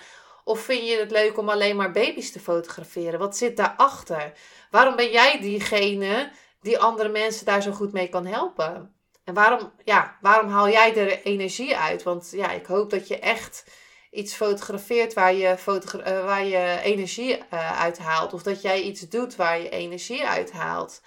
Of 0.45 0.61
vind 0.61 0.88
je 0.88 0.97
het 0.97 1.11
leuk 1.11 1.38
om 1.38 1.49
alleen 1.49 1.76
maar 1.76 1.90
baby's 1.90 2.33
te 2.33 2.40
fotograferen? 2.40 3.19
Wat 3.19 3.37
zit 3.37 3.57
daarachter? 3.57 4.33
Waarom 4.71 4.97
ben 4.97 5.11
jij 5.11 5.40
diegene 5.40 6.31
die 6.61 6.79
andere 6.79 7.09
mensen 7.09 7.47
daar 7.47 7.62
zo 7.62 7.73
goed 7.73 7.93
mee 7.93 8.09
kan 8.09 8.26
helpen? 8.26 8.95
En 9.25 9.35
waarom, 9.35 9.73
ja, 9.85 10.17
waarom 10.21 10.50
haal 10.50 10.69
jij 10.69 10.97
er 10.97 11.23
energie 11.23 11.76
uit? 11.76 12.02
Want 12.02 12.31
ja, 12.33 12.50
ik 12.50 12.67
hoop 12.67 12.90
dat 12.90 13.09
je 13.09 13.19
echt 13.19 13.64
iets 14.11 14.35
fotografeert 14.35 15.14
waar 15.14 15.35
je, 15.35 15.57
uh, 15.67 16.25
waar 16.25 16.45
je 16.45 16.79
energie 16.83 17.37
uh, 17.37 17.81
uit 17.81 17.99
haalt. 17.99 18.33
Of 18.33 18.43
dat 18.43 18.62
jij 18.62 18.83
iets 18.83 19.09
doet 19.09 19.37
waar 19.37 19.61
je 19.61 19.69
energie 19.69 20.26
uit 20.26 20.52
haalt. 20.52 21.02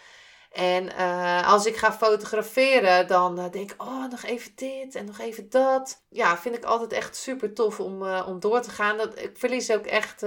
En 0.52 0.86
uh, 0.86 1.52
als 1.52 1.66
ik 1.66 1.76
ga 1.76 1.94
fotograferen, 1.94 3.08
dan 3.08 3.36
denk 3.36 3.72
ik, 3.72 3.82
oh, 3.82 4.10
nog 4.10 4.24
even 4.24 4.52
dit 4.56 4.96
en 4.96 5.06
nog 5.06 5.20
even 5.20 5.50
dat. 5.50 6.04
Ja, 6.10 6.38
vind 6.38 6.56
ik 6.56 6.64
altijd 6.64 6.92
echt 6.92 7.16
super 7.16 7.54
tof 7.54 7.80
om, 7.80 8.08
om 8.08 8.40
door 8.40 8.62
te 8.62 8.70
gaan. 8.70 8.98
Dat, 8.98 9.20
ik 9.20 9.32
verlies 9.34 9.72
ook 9.72 9.86
echt 9.86 10.26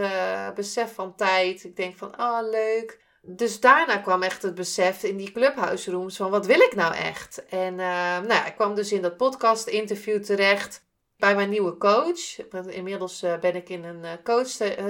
besef 0.55 0.95
van 0.95 1.15
tijd. 1.15 1.65
Ik 1.65 1.77
denk 1.77 1.97
van, 1.97 2.21
oh, 2.21 2.39
leuk 2.51 3.05
dus 3.29 3.61
daarna 3.61 3.97
kwam 3.97 4.23
echt 4.23 4.43
het 4.43 4.55
besef 4.55 5.03
in 5.03 5.17
die 5.17 5.33
clubhouse 5.33 5.91
rooms 5.91 6.17
van 6.17 6.31
wat 6.31 6.47
wil 6.47 6.61
ik 6.61 6.75
nou 6.75 6.95
echt? 6.95 7.45
En 7.47 7.75
nou 7.75 8.47
ik 8.47 8.55
kwam 8.55 8.75
dus 8.75 8.93
in 8.93 9.03
dat 9.03 9.17
podcast 9.17 9.67
interview 9.67 10.23
terecht 10.23 10.86
bij 11.17 11.35
mijn 11.35 11.49
nieuwe 11.49 11.77
coach. 11.77 12.39
Inmiddels 12.69 13.23
uh, 13.23 13.39
ben 13.39 13.55
ik 13.55 13.69
in 13.69 13.85
een 13.85 14.05
uh, 14.05 14.13
coach 14.25 14.49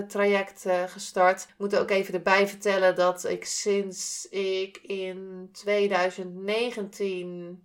traject 0.08 0.64
gestart. 0.86 1.42
Ik 1.42 1.54
moet 1.58 1.76
ook 1.76 1.90
even 1.90 2.14
erbij 2.14 2.48
vertellen 2.48 2.94
dat 2.94 3.24
ik 3.24 3.44
sinds 3.44 4.26
ik 4.30 4.76
in 4.76 5.48
2019 5.52 7.60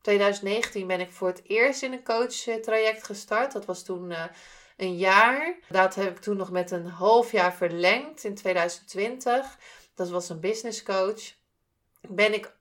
2019 0.00 0.86
ben 0.86 1.00
ik 1.00 1.10
voor 1.10 1.28
het 1.28 1.42
eerst 1.44 1.82
in 1.82 1.92
een 1.92 2.04
coach 2.04 2.60
traject 2.62 3.04
gestart. 3.04 3.52
Dat 3.52 3.64
was 3.64 3.84
toen 3.84 4.12
een 4.76 4.96
jaar. 4.96 5.58
Dat 5.68 5.94
heb 5.94 6.16
ik 6.16 6.22
toen 6.22 6.36
nog 6.36 6.50
met 6.50 6.70
een 6.70 6.86
half 6.86 7.32
jaar 7.32 7.54
verlengd 7.54 8.24
in 8.24 8.34
2020. 8.34 9.58
Dat 9.94 10.10
was 10.10 10.28
een 10.28 10.40
business 10.40 10.82
coach. 10.82 11.34
Ben 12.08 12.34
ik 12.34 12.56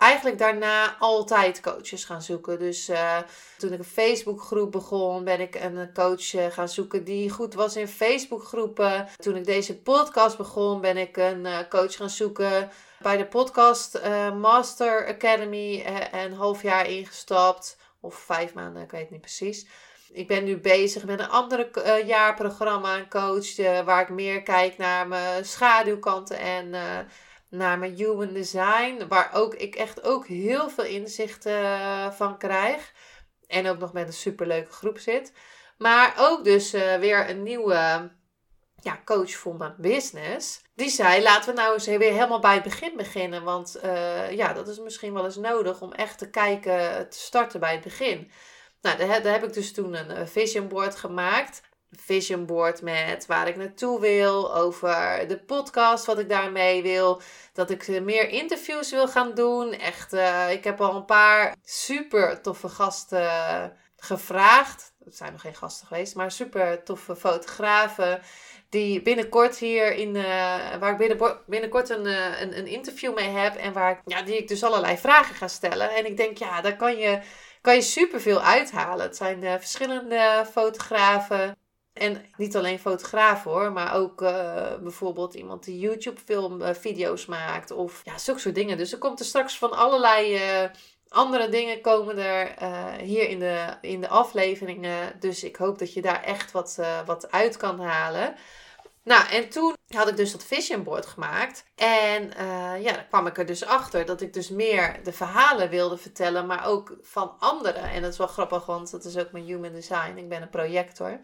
eigenlijk 0.00 0.38
daarna 0.38 0.96
altijd 0.98 1.60
coaches 1.60 2.04
gaan 2.04 2.22
zoeken. 2.22 2.58
Dus 2.58 2.88
uh, 2.88 3.18
toen 3.58 3.72
ik 3.72 3.78
een 3.78 3.84
Facebookgroep 3.84 4.72
begon, 4.72 5.24
ben 5.24 5.40
ik 5.40 5.54
een 5.54 5.92
coach 5.94 6.34
eh, 6.34 6.46
gaan 6.46 6.68
zoeken 6.68 7.04
die 7.04 7.30
goed 7.30 7.54
was 7.54 7.76
in 7.76 7.88
Facebookgroepen. 7.88 9.08
Toen 9.16 9.36
ik 9.36 9.44
deze 9.44 9.78
podcast 9.78 10.36
begon, 10.36 10.80
ben 10.80 10.96
ik 10.96 11.16
een 11.16 11.44
uh, 11.44 11.58
coach 11.68 11.96
gaan 11.96 12.10
zoeken 12.10 12.70
bij 12.98 13.16
de 13.16 13.26
Podcast 13.26 14.00
Master 14.40 15.06
Academy. 15.06 15.84
een 16.12 16.32
half 16.32 16.62
jaar 16.62 16.88
ingestapt. 16.88 17.78
Of 18.00 18.14
vijf 18.14 18.54
maanden, 18.54 18.82
ik 18.82 18.90
weet 18.90 19.10
niet 19.10 19.20
precies. 19.20 19.66
Ik 20.12 20.26
ben 20.26 20.44
nu 20.44 20.56
bezig 20.56 21.04
met 21.04 21.20
een 21.20 21.28
andere 21.28 21.70
uh, 21.76 22.06
jaarprogramma, 22.06 22.96
een 22.96 23.08
coach, 23.08 23.58
uh, 23.58 23.80
waar 23.80 24.02
ik 24.02 24.08
meer 24.08 24.42
kijk 24.42 24.76
naar 24.76 25.08
mijn 25.08 25.44
schaduwkanten 25.44 26.38
en 26.38 26.66
uh, 26.66 26.98
naar 27.50 27.78
mijn 27.78 27.94
human 27.94 28.32
design. 28.32 29.06
Waar 29.08 29.30
ook, 29.34 29.54
ik 29.54 29.74
echt 29.74 30.02
ook 30.02 30.26
heel 30.26 30.70
veel 30.70 30.84
inzichten 30.84 32.12
van 32.12 32.38
krijg. 32.38 32.92
En 33.46 33.68
ook 33.68 33.78
nog 33.78 33.92
met 33.92 34.06
een 34.06 34.12
superleuke 34.12 34.72
groep 34.72 34.98
zit. 34.98 35.32
Maar 35.78 36.14
ook 36.18 36.44
dus 36.44 36.70
weer 36.70 37.30
een 37.30 37.42
nieuwe 37.42 38.10
ja, 38.82 39.00
coach 39.04 39.30
voor 39.30 39.54
mijn 39.54 39.74
business. 39.78 40.62
Die 40.74 40.90
zei, 40.90 41.22
laten 41.22 41.54
we 41.54 41.60
nou 41.60 41.72
eens 41.72 41.86
weer 41.86 42.12
helemaal 42.12 42.40
bij 42.40 42.54
het 42.54 42.62
begin 42.62 42.96
beginnen. 42.96 43.42
Want 43.42 43.78
ja, 44.30 44.52
dat 44.52 44.68
is 44.68 44.78
misschien 44.80 45.12
wel 45.12 45.24
eens 45.24 45.36
nodig 45.36 45.80
om 45.80 45.92
echt 45.92 46.18
te 46.18 46.30
kijken, 46.30 47.08
te 47.08 47.18
starten 47.18 47.60
bij 47.60 47.72
het 47.72 47.82
begin. 47.82 48.30
Nou, 48.80 48.98
daar, 48.98 49.32
heb 49.32 49.44
ik 49.44 49.52
dus 49.52 49.72
toen 49.72 49.94
een 49.94 50.28
vision 50.28 50.68
board 50.68 50.96
gemaakt. 50.96 51.62
Vision 51.90 52.46
board 52.46 52.82
met 52.82 53.26
waar 53.26 53.48
ik 53.48 53.56
naartoe 53.56 54.00
wil, 54.00 54.54
over 54.54 55.24
de 55.28 55.38
podcast, 55.38 56.04
wat 56.06 56.18
ik 56.18 56.28
daarmee 56.28 56.82
wil. 56.82 57.20
Dat 57.52 57.70
ik 57.70 57.88
eh, 57.88 58.00
meer 58.00 58.28
interviews 58.28 58.90
wil 58.90 59.08
gaan 59.08 59.34
doen. 59.34 59.72
Echt, 59.72 60.12
uh, 60.12 60.52
ik 60.52 60.64
heb 60.64 60.80
al 60.80 60.96
een 60.96 61.04
paar 61.04 61.54
super 61.64 62.40
toffe 62.42 62.68
gasten 62.68 63.76
gevraagd. 63.96 64.92
Het 65.04 65.16
zijn 65.16 65.32
nog 65.32 65.40
geen 65.40 65.54
gasten 65.54 65.86
geweest, 65.86 66.14
maar 66.14 66.30
super 66.30 66.82
toffe 66.84 67.16
fotografen. 67.16 68.20
Die 68.68 69.02
binnenkort 69.02 69.58
hier 69.58 69.92
in, 69.92 70.14
uh, 70.14 70.24
waar 70.80 70.92
ik 70.92 70.96
binnen, 70.96 71.38
binnenkort 71.46 71.88
een, 71.88 72.06
een, 72.56 72.66
interview 72.66 73.14
mee 73.14 73.28
heb. 73.28 73.56
En 73.56 73.72
waar 73.72 74.00
ja, 74.04 74.22
die 74.22 74.36
ik 74.36 74.48
dus 74.48 74.64
allerlei 74.64 74.98
vragen 74.98 75.34
ga 75.34 75.48
stellen. 75.48 75.90
En 75.90 76.06
ik 76.06 76.16
denk, 76.16 76.38
ja, 76.38 76.60
daar 76.60 76.76
kan 76.76 76.96
je 76.96 77.20
kan 77.60 77.74
je 77.74 77.82
superveel 77.82 78.40
uithalen. 78.42 79.06
Het 79.06 79.16
zijn 79.16 79.40
verschillende 79.42 80.46
fotografen. 80.52 81.56
En 82.00 82.24
niet 82.36 82.56
alleen 82.56 82.78
fotografen 82.78 83.50
hoor, 83.50 83.72
maar 83.72 83.94
ook 83.94 84.22
uh, 84.22 84.30
bijvoorbeeld 84.82 85.34
iemand 85.34 85.64
die 85.64 85.78
YouTube-film 85.78 86.60
uh, 86.60 86.68
video's 86.72 87.26
maakt. 87.26 87.70
Of 87.70 88.00
ja, 88.04 88.18
zulke 88.18 88.40
soort 88.40 88.54
dingen. 88.54 88.76
Dus 88.76 88.92
er 88.92 88.98
komt 88.98 89.20
er 89.20 89.24
straks 89.24 89.58
van 89.58 89.72
allerlei 89.72 90.40
andere 91.08 91.48
dingen 91.48 91.80
komen 91.80 92.18
er 92.18 92.54
hier 93.00 93.28
in 93.28 93.38
de, 93.38 93.74
in 93.80 94.00
de 94.00 94.08
afleveringen. 94.08 95.20
Dus 95.20 95.44
ik 95.44 95.56
hoop 95.56 95.78
dat 95.78 95.92
je 95.92 96.02
daar 96.02 96.22
echt 96.22 96.52
wat, 96.52 96.78
wat 97.06 97.30
uit 97.30 97.56
kan 97.56 97.80
halen. 97.80 98.34
Nou, 99.02 99.28
en 99.28 99.48
toen 99.48 99.76
had 99.88 100.08
ik 100.08 100.16
dus 100.16 100.32
dat 100.32 100.44
vision 100.44 100.82
board 100.82 101.06
gemaakt. 101.06 101.64
En 101.74 102.22
uh, 102.22 102.82
ja, 102.82 102.92
dan 102.92 103.08
kwam 103.08 103.26
ik 103.26 103.38
er 103.38 103.46
dus 103.46 103.64
achter 103.64 104.06
dat 104.06 104.20
ik 104.20 104.32
dus 104.32 104.48
meer 104.48 105.00
de 105.02 105.12
verhalen 105.12 105.70
wilde 105.70 105.96
vertellen, 105.96 106.46
maar 106.46 106.66
ook 106.66 106.96
van 107.02 107.36
anderen. 107.38 107.82
En 107.82 108.02
dat 108.02 108.12
is 108.12 108.18
wel 108.18 108.26
grappig, 108.26 108.66
want 108.66 108.90
dat 108.90 109.04
is 109.04 109.16
ook 109.16 109.32
mijn 109.32 109.44
human 109.44 109.72
design. 109.72 110.16
Ik 110.16 110.28
ben 110.28 110.42
een 110.42 110.50
projector 110.50 111.20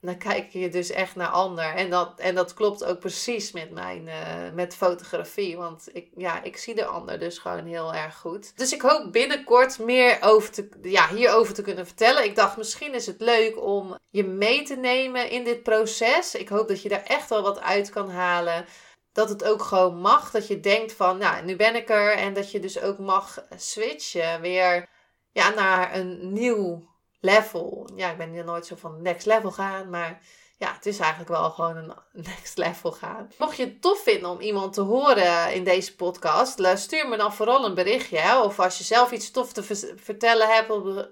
dan 0.00 0.18
kijk 0.18 0.52
je 0.52 0.68
dus 0.68 0.90
echt 0.90 1.16
naar 1.16 1.28
ander. 1.28 1.74
En 1.74 1.90
dat, 1.90 2.18
en 2.18 2.34
dat 2.34 2.54
klopt 2.54 2.84
ook 2.84 2.98
precies 2.98 3.52
met 3.52 3.70
mijn 3.70 4.06
uh, 4.06 4.52
met 4.54 4.74
fotografie. 4.76 5.56
Want 5.56 5.88
ik, 5.92 6.08
ja, 6.16 6.42
ik 6.42 6.56
zie 6.56 6.74
de 6.74 6.84
ander 6.84 7.18
dus 7.18 7.38
gewoon 7.38 7.64
heel 7.64 7.94
erg 7.94 8.16
goed. 8.16 8.56
Dus 8.56 8.72
ik 8.72 8.80
hoop 8.80 9.12
binnenkort 9.12 9.78
meer 9.78 10.18
over 10.20 10.50
te, 10.50 10.68
ja, 10.82 11.08
hierover 11.08 11.54
te 11.54 11.62
kunnen 11.62 11.86
vertellen. 11.86 12.24
Ik 12.24 12.36
dacht, 12.36 12.56
misschien 12.56 12.94
is 12.94 13.06
het 13.06 13.20
leuk 13.20 13.62
om 13.62 13.98
je 14.10 14.24
mee 14.24 14.62
te 14.62 14.76
nemen 14.76 15.30
in 15.30 15.44
dit 15.44 15.62
proces. 15.62 16.34
Ik 16.34 16.48
hoop 16.48 16.68
dat 16.68 16.82
je 16.82 16.88
daar 16.88 17.04
echt 17.04 17.28
wel 17.28 17.42
wat 17.42 17.60
uit 17.60 17.90
kan 17.90 18.10
halen. 18.10 18.64
Dat 19.12 19.28
het 19.28 19.44
ook 19.44 19.62
gewoon 19.62 20.00
mag. 20.00 20.30
Dat 20.30 20.46
je 20.46 20.60
denkt 20.60 20.92
van, 20.92 21.18
nou, 21.18 21.44
nu 21.44 21.56
ben 21.56 21.74
ik 21.74 21.88
er. 21.88 22.12
En 22.12 22.34
dat 22.34 22.50
je 22.50 22.60
dus 22.60 22.80
ook 22.80 22.98
mag 22.98 23.44
switchen 23.56 24.40
weer 24.40 24.88
ja, 25.32 25.50
naar 25.50 25.94
een 25.94 26.32
nieuw 26.32 26.87
level. 27.20 27.88
Ja, 27.94 28.10
ik 28.10 28.16
ben 28.16 28.30
hier 28.30 28.44
nooit 28.44 28.66
zo 28.66 28.76
van 28.76 29.02
next 29.02 29.26
level 29.26 29.50
gaan, 29.50 29.90
maar 29.90 30.20
ja, 30.58 30.72
het 30.72 30.86
is 30.86 30.98
eigenlijk 30.98 31.30
wel 31.30 31.50
gewoon 31.50 31.76
een 31.76 31.92
next 32.32 32.58
level 32.58 32.92
gaan. 32.92 33.30
Mocht 33.38 33.56
je 33.56 33.64
het 33.64 33.82
tof 33.82 34.02
vinden 34.02 34.30
om 34.30 34.40
iemand 34.40 34.72
te 34.72 34.80
horen 34.80 35.54
in 35.54 35.64
deze 35.64 35.96
podcast, 35.96 36.68
stuur 36.74 37.08
me 37.08 37.16
dan 37.16 37.34
vooral 37.34 37.64
een 37.64 37.74
berichtje. 37.74 38.42
Of 38.42 38.60
als 38.60 38.78
je 38.78 38.84
zelf 38.84 39.10
iets 39.10 39.30
tof 39.30 39.52
te 39.52 39.62
vertellen 39.96 40.48
hebt 40.48 40.70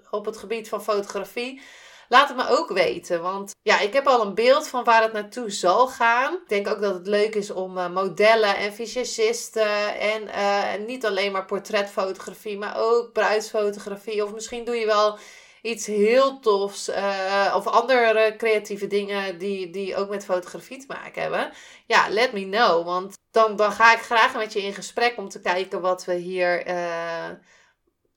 op, 0.09 0.25
het 0.25 0.37
gebied 0.37 0.69
van 0.69 0.83
fotografie, 0.83 1.61
Laat 2.09 2.27
het 2.27 2.37
me 2.37 2.47
ook 2.49 2.69
weten. 2.69 3.21
Want 3.21 3.55
ja, 3.61 3.79
ik 3.79 3.93
heb 3.93 4.07
al 4.07 4.25
een 4.25 4.33
beeld 4.33 4.67
van 4.67 4.83
waar 4.83 5.01
het 5.01 5.13
naartoe 5.13 5.51
zal 5.51 5.87
gaan. 5.87 6.33
Ik 6.33 6.47
denk 6.47 6.67
ook 6.67 6.81
dat 6.81 6.93
het 6.93 7.07
leuk 7.07 7.35
is 7.35 7.51
om 7.51 7.77
uh, 7.77 7.89
modellen 7.89 8.55
en 8.55 8.73
visagisten. 8.73 9.99
En 9.99 10.23
uh, 10.23 10.85
niet 10.87 11.05
alleen 11.05 11.31
maar 11.31 11.45
portretfotografie, 11.45 12.57
maar 12.57 12.77
ook 12.77 13.11
bruidsfotografie. 13.13 14.23
Of 14.23 14.33
misschien 14.33 14.65
doe 14.65 14.75
je 14.75 14.85
wel 14.85 15.17
iets 15.61 15.85
heel 15.85 16.39
tofs. 16.39 16.89
Uh, 16.89 17.53
of 17.55 17.67
andere 17.67 18.35
creatieve 18.37 18.87
dingen 18.87 19.37
die, 19.37 19.69
die 19.69 19.95
ook 19.95 20.09
met 20.09 20.25
fotografie 20.25 20.79
te 20.79 20.85
maken 20.87 21.21
hebben. 21.21 21.51
Ja, 21.85 22.09
let 22.09 22.33
me 22.33 22.49
know. 22.49 22.85
Want 22.85 23.17
dan, 23.31 23.55
dan 23.55 23.71
ga 23.71 23.93
ik 23.93 23.99
graag 23.99 24.35
met 24.35 24.53
je 24.53 24.61
in 24.61 24.73
gesprek 24.73 25.17
om 25.17 25.29
te 25.29 25.41
kijken 25.41 25.81
wat 25.81 26.05
we 26.05 26.13
hier 26.13 26.67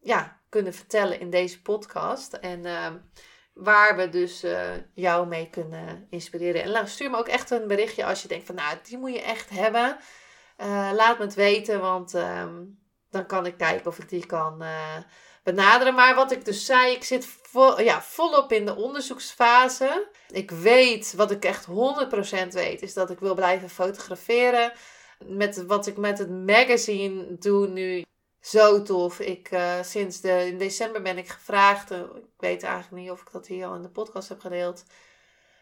ja, 0.01 0.41
kunnen 0.49 0.75
vertellen 0.75 1.21
in 1.21 1.31
deze 1.31 1.63
podcast. 1.63 2.33
En 2.33 2.67
ehm, 2.67 2.97
waar 3.55 3.97
we 3.97 4.09
dus 4.09 4.45
uh, 4.45 4.71
jou 4.95 5.27
mee 5.27 5.51
kunnen 5.51 6.07
inspireren. 6.11 6.63
En 6.63 6.89
stuur 6.89 7.11
me 7.11 7.17
ook 7.17 7.29
echt 7.29 7.51
een 7.51 7.67
berichtje 7.67 8.05
als 8.05 8.23
je 8.23 8.29
denkt 8.29 8.47
van 8.47 8.55
nou, 8.55 8.77
die 8.83 8.99
moet 8.99 9.13
je 9.13 9.23
echt 9.23 9.51
hebben. 9.51 9.97
Laat 10.95 11.19
me 11.19 11.25
het 11.25 11.35
weten, 11.35 11.81
want 11.81 12.15
ehm, 12.15 12.65
dan 13.11 13.27
kan 13.27 13.47
ik 13.47 13.57
kijken 13.57 13.87
of 13.87 13.99
ik 13.99 14.09
die 14.09 14.27
kan 14.27 14.63
benaderen. 15.43 15.95
Maar 15.95 16.15
wat 16.15 16.33
ik 16.33 16.45
dus 16.45 16.65
zei, 16.65 16.95
ik 16.95 17.05
zit 17.05 17.27
ja, 17.77 18.03
volop 18.03 18.53
in 18.53 18.67
de 18.67 18.77
onderzoeksfase. 18.77 20.09
Ik 20.29 20.51
weet, 20.51 21.15
wat 21.17 21.31
ik 21.31 21.45
echt 21.45 21.67
100% 21.67 21.71
weet, 22.49 22.83
is 22.83 22.95
dat 22.95 23.11
ik 23.11 23.19
wil 23.19 23.35
blijven 23.35 23.71
fotograferen. 23.71 24.73
Met 25.25 25.67
wat 25.67 25.87
ik 25.87 25.97
met 25.97 26.19
het 26.19 26.31
magazine 26.31 27.39
doe 27.39 27.69
nu, 27.69 28.05
zo 28.41 28.83
tof. 28.83 29.21
Ik, 29.21 29.51
uh, 29.51 29.83
sinds 29.83 30.21
de, 30.21 30.47
in 30.47 30.59
december 30.59 31.03
ben 31.03 31.19
ik 31.19 31.29
gevraagd. 31.29 31.91
Uh, 31.91 31.99
ik 31.99 32.25
weet 32.37 32.63
eigenlijk 32.63 33.03
niet 33.03 33.11
of 33.11 33.21
ik 33.21 33.33
dat 33.33 33.47
hier 33.47 33.67
al 33.67 33.75
in 33.75 33.83
de 33.83 33.89
podcast 33.89 34.29
heb 34.29 34.41
gedeeld. 34.41 34.85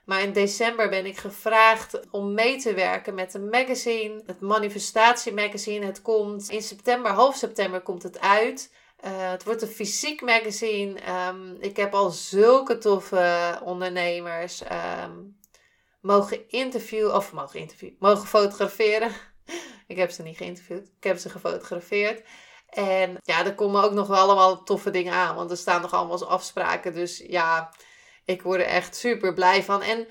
Maar 0.04 0.22
in 0.22 0.32
december 0.32 0.88
ben 0.88 1.06
ik 1.06 1.16
gevraagd 1.16 2.00
om 2.10 2.34
mee 2.34 2.60
te 2.60 2.74
werken 2.74 3.14
met 3.14 3.34
een 3.34 3.48
magazine. 3.48 4.22
Het 4.26 4.40
Manifestatie 4.40 5.34
Magazine. 5.34 5.86
Het 5.86 6.02
komt 6.02 6.50
in 6.50 6.62
september, 6.62 7.10
half 7.10 7.36
september 7.36 7.80
komt 7.80 8.02
het 8.02 8.20
uit. 8.20 8.70
Uh, 9.04 9.30
het 9.30 9.44
wordt 9.44 9.62
een 9.62 9.68
fysiek 9.68 10.20
magazine. 10.20 11.00
Um, 11.28 11.56
ik 11.60 11.76
heb 11.76 11.94
al 11.94 12.10
zulke 12.10 12.78
toffe 12.78 13.60
ondernemers 13.64 14.62
um, 15.04 15.38
mogen 16.00 16.48
interviewen. 16.48 17.14
Of 17.14 17.32
mogen 17.32 17.60
interviewen. 17.60 17.96
Mogen 17.98 18.26
fotograferen. 18.26 19.12
ik 19.86 19.96
heb 19.96 20.10
ze 20.10 20.22
niet 20.22 20.36
geïnterviewd. 20.36 20.86
Ik 20.96 21.04
heb 21.04 21.18
ze 21.18 21.30
gefotografeerd. 21.30 22.22
En 22.68 23.16
ja, 23.22 23.44
er 23.44 23.54
komen 23.54 23.82
ook 23.82 23.92
nog 23.92 24.06
wel 24.06 24.18
allemaal 24.18 24.62
toffe 24.62 24.90
dingen 24.90 25.12
aan. 25.12 25.34
Want 25.34 25.50
er 25.50 25.56
staan 25.56 25.80
nog 25.80 25.92
allemaal 25.92 26.28
afspraken. 26.28 26.94
Dus 26.94 27.24
ja, 27.26 27.72
ik 28.24 28.42
word 28.42 28.60
er 28.60 28.66
echt 28.66 28.96
super 28.96 29.34
blij 29.34 29.62
van. 29.62 29.82
En 29.82 30.08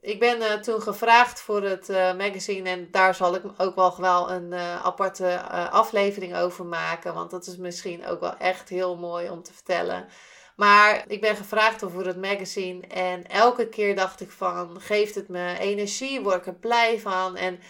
ik 0.00 0.18
ben 0.18 0.38
uh, 0.40 0.52
toen 0.52 0.82
gevraagd 0.82 1.40
voor 1.40 1.62
het 1.62 1.88
uh, 1.88 2.14
magazine. 2.14 2.68
En 2.68 2.88
daar 2.90 3.14
zal 3.14 3.34
ik 3.34 3.42
ook 3.56 3.74
wel, 3.74 4.00
wel 4.00 4.30
een 4.30 4.52
uh, 4.52 4.84
aparte 4.84 5.40
aflevering 5.70 6.36
over 6.36 6.64
maken. 6.64 7.14
Want 7.14 7.30
dat 7.30 7.46
is 7.46 7.56
misschien 7.56 8.06
ook 8.06 8.20
wel 8.20 8.36
echt 8.36 8.68
heel 8.68 8.96
mooi 8.96 9.30
om 9.30 9.42
te 9.42 9.52
vertellen. 9.52 10.08
Maar 10.56 11.04
ik 11.06 11.20
ben 11.20 11.36
gevraagd 11.36 11.82
voor 11.86 12.06
het 12.06 12.20
magazine. 12.20 12.86
En 12.86 13.26
elke 13.26 13.68
keer 13.68 13.96
dacht 13.96 14.20
ik 14.20 14.30
van, 14.30 14.80
geeft 14.80 15.14
het 15.14 15.28
me 15.28 15.58
energie? 15.58 16.20
Word 16.20 16.36
ik 16.36 16.46
er 16.46 16.54
blij 16.54 17.00
van? 17.00 17.36
En 17.36 17.60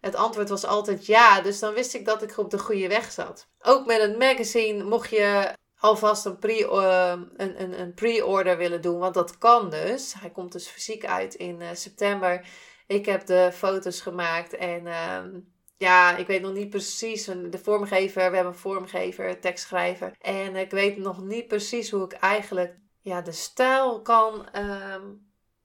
het 0.00 0.14
antwoord 0.14 0.48
was 0.48 0.64
altijd 0.64 1.06
ja, 1.06 1.40
dus 1.40 1.58
dan 1.58 1.74
wist 1.74 1.94
ik 1.94 2.04
dat 2.04 2.22
ik 2.22 2.38
op 2.38 2.50
de 2.50 2.58
goede 2.58 2.88
weg 2.88 3.12
zat. 3.12 3.48
Ook 3.60 3.86
met 3.86 4.00
een 4.00 4.18
magazine 4.18 4.84
mocht 4.84 5.10
je 5.10 5.54
alvast 5.80 6.24
een, 6.24 6.38
pre, 6.38 6.58
uh, 6.58 7.12
een, 7.36 7.62
een, 7.62 7.80
een 7.80 7.94
pre-order 7.94 8.56
willen 8.56 8.82
doen, 8.82 8.98
want 8.98 9.14
dat 9.14 9.38
kan 9.38 9.70
dus. 9.70 10.14
Hij 10.18 10.30
komt 10.30 10.52
dus 10.52 10.68
fysiek 10.68 11.06
uit 11.06 11.34
in 11.34 11.60
uh, 11.60 11.68
september. 11.72 12.46
Ik 12.86 13.06
heb 13.06 13.26
de 13.26 13.50
foto's 13.52 14.00
gemaakt 14.00 14.56
en 14.56 14.86
uh, 14.86 15.18
ja, 15.76 16.16
ik 16.16 16.26
weet 16.26 16.42
nog 16.42 16.52
niet 16.52 16.70
precies. 16.70 17.24
De 17.24 17.60
vormgever, 17.62 18.30
we 18.30 18.36
hebben 18.36 18.52
een 18.52 18.58
vormgever, 18.58 19.40
tekstschrijver. 19.40 20.12
En 20.20 20.56
ik 20.56 20.70
weet 20.70 20.96
nog 20.96 21.22
niet 21.22 21.48
precies 21.48 21.90
hoe 21.90 22.04
ik 22.04 22.12
eigenlijk 22.12 22.76
ja, 23.00 23.20
de 23.20 23.32
stijl 23.32 24.02
kan 24.02 24.48
ehm, 24.52 25.02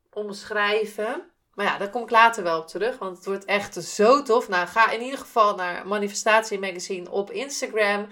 omschrijven. 0.10 1.32
Maar 1.54 1.66
ja, 1.66 1.78
daar 1.78 1.90
kom 1.90 2.02
ik 2.02 2.10
later 2.10 2.44
wel 2.44 2.60
op 2.60 2.68
terug, 2.68 2.98
want 2.98 3.18
het 3.18 3.26
wordt 3.26 3.46
echt 3.46 3.84
zo 3.84 4.24
tof. 4.24 4.50
Nou, 4.50 4.68
ga 4.68 4.92
in 4.92 5.02
ieder 5.02 5.20
geval 5.20 5.56
naar 5.56 5.88
Manifestatie 5.88 6.60
Magazine 6.60 7.12
op 7.12 7.32
Instagram. 7.32 8.08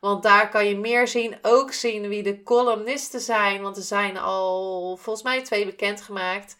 Want 0.00 0.22
daar 0.22 0.48
kan 0.48 0.66
je 0.66 0.76
meer 0.76 1.08
zien. 1.08 1.38
Ook 1.42 1.72
zien 1.72 2.08
wie 2.08 2.22
de 2.22 2.42
columnisten 2.42 3.20
zijn. 3.20 3.62
Want 3.62 3.76
er 3.76 3.82
zijn 3.82 4.18
al 4.18 4.96
volgens 4.96 5.24
mij 5.24 5.42
twee 5.42 5.66
bekendgemaakt. 5.66 6.56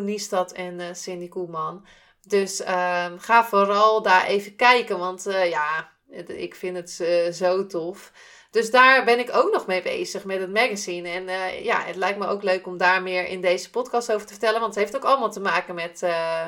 Niestad 0.00 0.52
en 0.52 0.80
uh, 0.80 0.86
Cindy 0.92 1.28
Koeman. 1.28 1.86
Dus 2.26 2.60
um, 2.60 3.18
ga 3.18 3.44
vooral 3.44 4.02
daar 4.02 4.24
even 4.26 4.56
kijken. 4.56 4.98
Want 4.98 5.26
uh, 5.26 5.50
ja, 5.50 5.90
ik 6.26 6.54
vind 6.54 6.76
het 6.76 6.98
uh, 7.00 7.32
zo 7.32 7.66
tof. 7.66 8.12
Dus 8.50 8.70
daar 8.70 9.04
ben 9.04 9.18
ik 9.18 9.36
ook 9.36 9.52
nog 9.52 9.66
mee 9.66 9.82
bezig 9.82 10.24
met 10.24 10.40
het 10.40 10.52
magazine. 10.52 11.08
En 11.08 11.28
uh, 11.28 11.64
ja, 11.64 11.80
het 11.82 11.96
lijkt 11.96 12.18
me 12.18 12.26
ook 12.26 12.42
leuk 12.42 12.66
om 12.66 12.76
daar 12.76 13.02
meer 13.02 13.26
in 13.26 13.40
deze 13.40 13.70
podcast 13.70 14.12
over 14.12 14.26
te 14.26 14.32
vertellen. 14.32 14.60
Want 14.60 14.74
het 14.74 14.84
heeft 14.84 14.96
ook 14.96 15.10
allemaal 15.10 15.30
te 15.30 15.40
maken 15.40 15.74
met, 15.74 16.02
uh, 16.02 16.46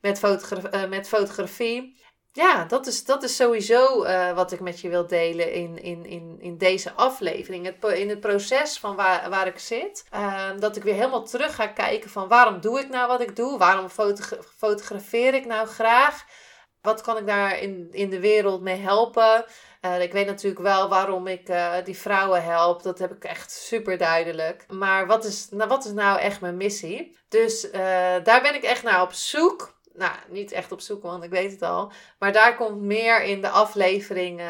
met, 0.00 0.18
fotogra 0.18 0.82
uh, 0.82 0.88
met 0.88 1.08
fotografie. 1.08 1.96
Ja, 2.36 2.64
dat 2.64 2.86
is, 2.86 3.04
dat 3.04 3.22
is 3.22 3.36
sowieso 3.36 4.04
wat 4.34 4.52
ik 4.52 4.60
met 4.60 4.80
je 4.80 4.88
wil 4.88 5.06
delen 5.06 5.52
in, 5.52 5.82
in, 5.82 6.06
in, 6.06 6.36
in 6.40 6.58
deze 6.58 6.92
aflevering. 6.92 7.64
Het, 7.64 7.92
in 7.98 8.08
het 8.08 8.20
proces 8.20 8.78
van 8.78 8.96
waar, 8.96 9.30
waar 9.30 9.46
ik 9.46 9.58
zit. 9.58 10.04
Ehm, 10.10 10.58
dat 10.58 10.76
ik 10.76 10.82
weer 10.82 10.94
helemaal 10.94 11.24
terug 11.24 11.54
ga 11.54 11.66
kijken 11.66 12.10
van 12.10 12.28
waarom 12.28 12.60
doe 12.60 12.80
ik 12.80 12.88
nou 12.88 13.08
wat 13.08 13.20
ik 13.20 13.36
doe? 13.36 13.58
Waarom 13.58 13.88
fotogra 13.88 14.36
fotografeer 14.56 15.34
ik 15.34 15.46
nou 15.46 15.66
graag? 15.66 16.24
Wat 16.82 17.00
kan 17.00 17.16
ik 17.16 17.26
daar 17.26 17.58
in, 17.58 17.88
in 17.90 18.10
de 18.10 18.20
wereld 18.20 18.62
mee 18.62 18.76
helpen? 18.76 19.44
Uh, 19.82 20.02
ik 20.02 20.12
weet 20.12 20.26
natuurlijk 20.26 20.62
wel 20.62 20.88
waarom 20.88 21.26
ik 21.26 21.48
uh, 21.48 21.74
die 21.84 21.96
vrouwen 21.96 22.44
help. 22.44 22.82
Dat 22.82 22.98
heb 22.98 23.12
ik 23.12 23.24
echt 23.24 23.52
super 23.52 23.98
duidelijk. 23.98 24.64
Maar 24.68 25.06
wat 25.06 25.24
is 25.24 25.48
nou, 25.50 25.68
wat 25.68 25.84
is 25.84 25.92
nou 25.92 26.18
echt 26.18 26.40
mijn 26.40 26.56
missie? 26.56 27.18
Dus 27.28 27.70
daar 28.22 28.42
ben 28.42 28.54
ik 28.54 28.62
echt 28.62 28.82
naar 28.82 29.02
op 29.02 29.12
zoek. 29.12 29.75
Nou, 29.96 30.12
niet 30.28 30.52
echt 30.52 30.72
op 30.72 30.80
zoek, 30.80 31.02
want 31.02 31.24
ik 31.24 31.30
weet 31.30 31.50
het 31.50 31.62
al. 31.62 31.92
Maar 32.18 32.32
daar 32.32 32.56
komt 32.56 32.80
meer 32.80 33.22
in 33.22 33.40
de 33.40 33.48
aflevering 33.48 34.42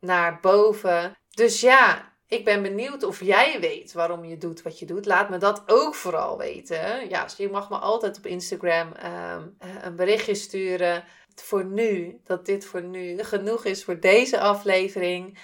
naar 0.00 0.38
boven. 0.40 1.16
Dus 1.30 1.60
ja, 1.60 2.12
ik 2.26 2.44
ben 2.44 2.62
benieuwd 2.62 3.02
of 3.02 3.20
jij 3.20 3.60
weet 3.60 3.92
waarom 3.92 4.24
je 4.24 4.38
doet 4.38 4.62
wat 4.62 4.78
je 4.78 4.86
doet. 4.86 5.06
Laat 5.06 5.30
me 5.30 5.38
dat 5.38 5.62
ook 5.66 5.94
vooral 5.94 6.38
weten. 6.38 7.08
Ja, 7.08 7.22
dus 7.22 7.36
je 7.36 7.48
mag 7.48 7.70
me 7.70 7.76
altijd 7.76 8.16
op 8.18 8.26
Instagram 8.26 8.92
um, 9.04 9.56
een 9.82 9.96
berichtje 9.96 10.34
sturen 10.34 11.04
voor 11.34 11.64
nu, 11.64 12.20
dat 12.24 12.46
dit 12.46 12.64
voor 12.64 12.82
nu 12.82 13.22
genoeg 13.22 13.64
is 13.64 13.84
voor 13.84 14.00
deze 14.00 14.40
aflevering. 14.40 15.38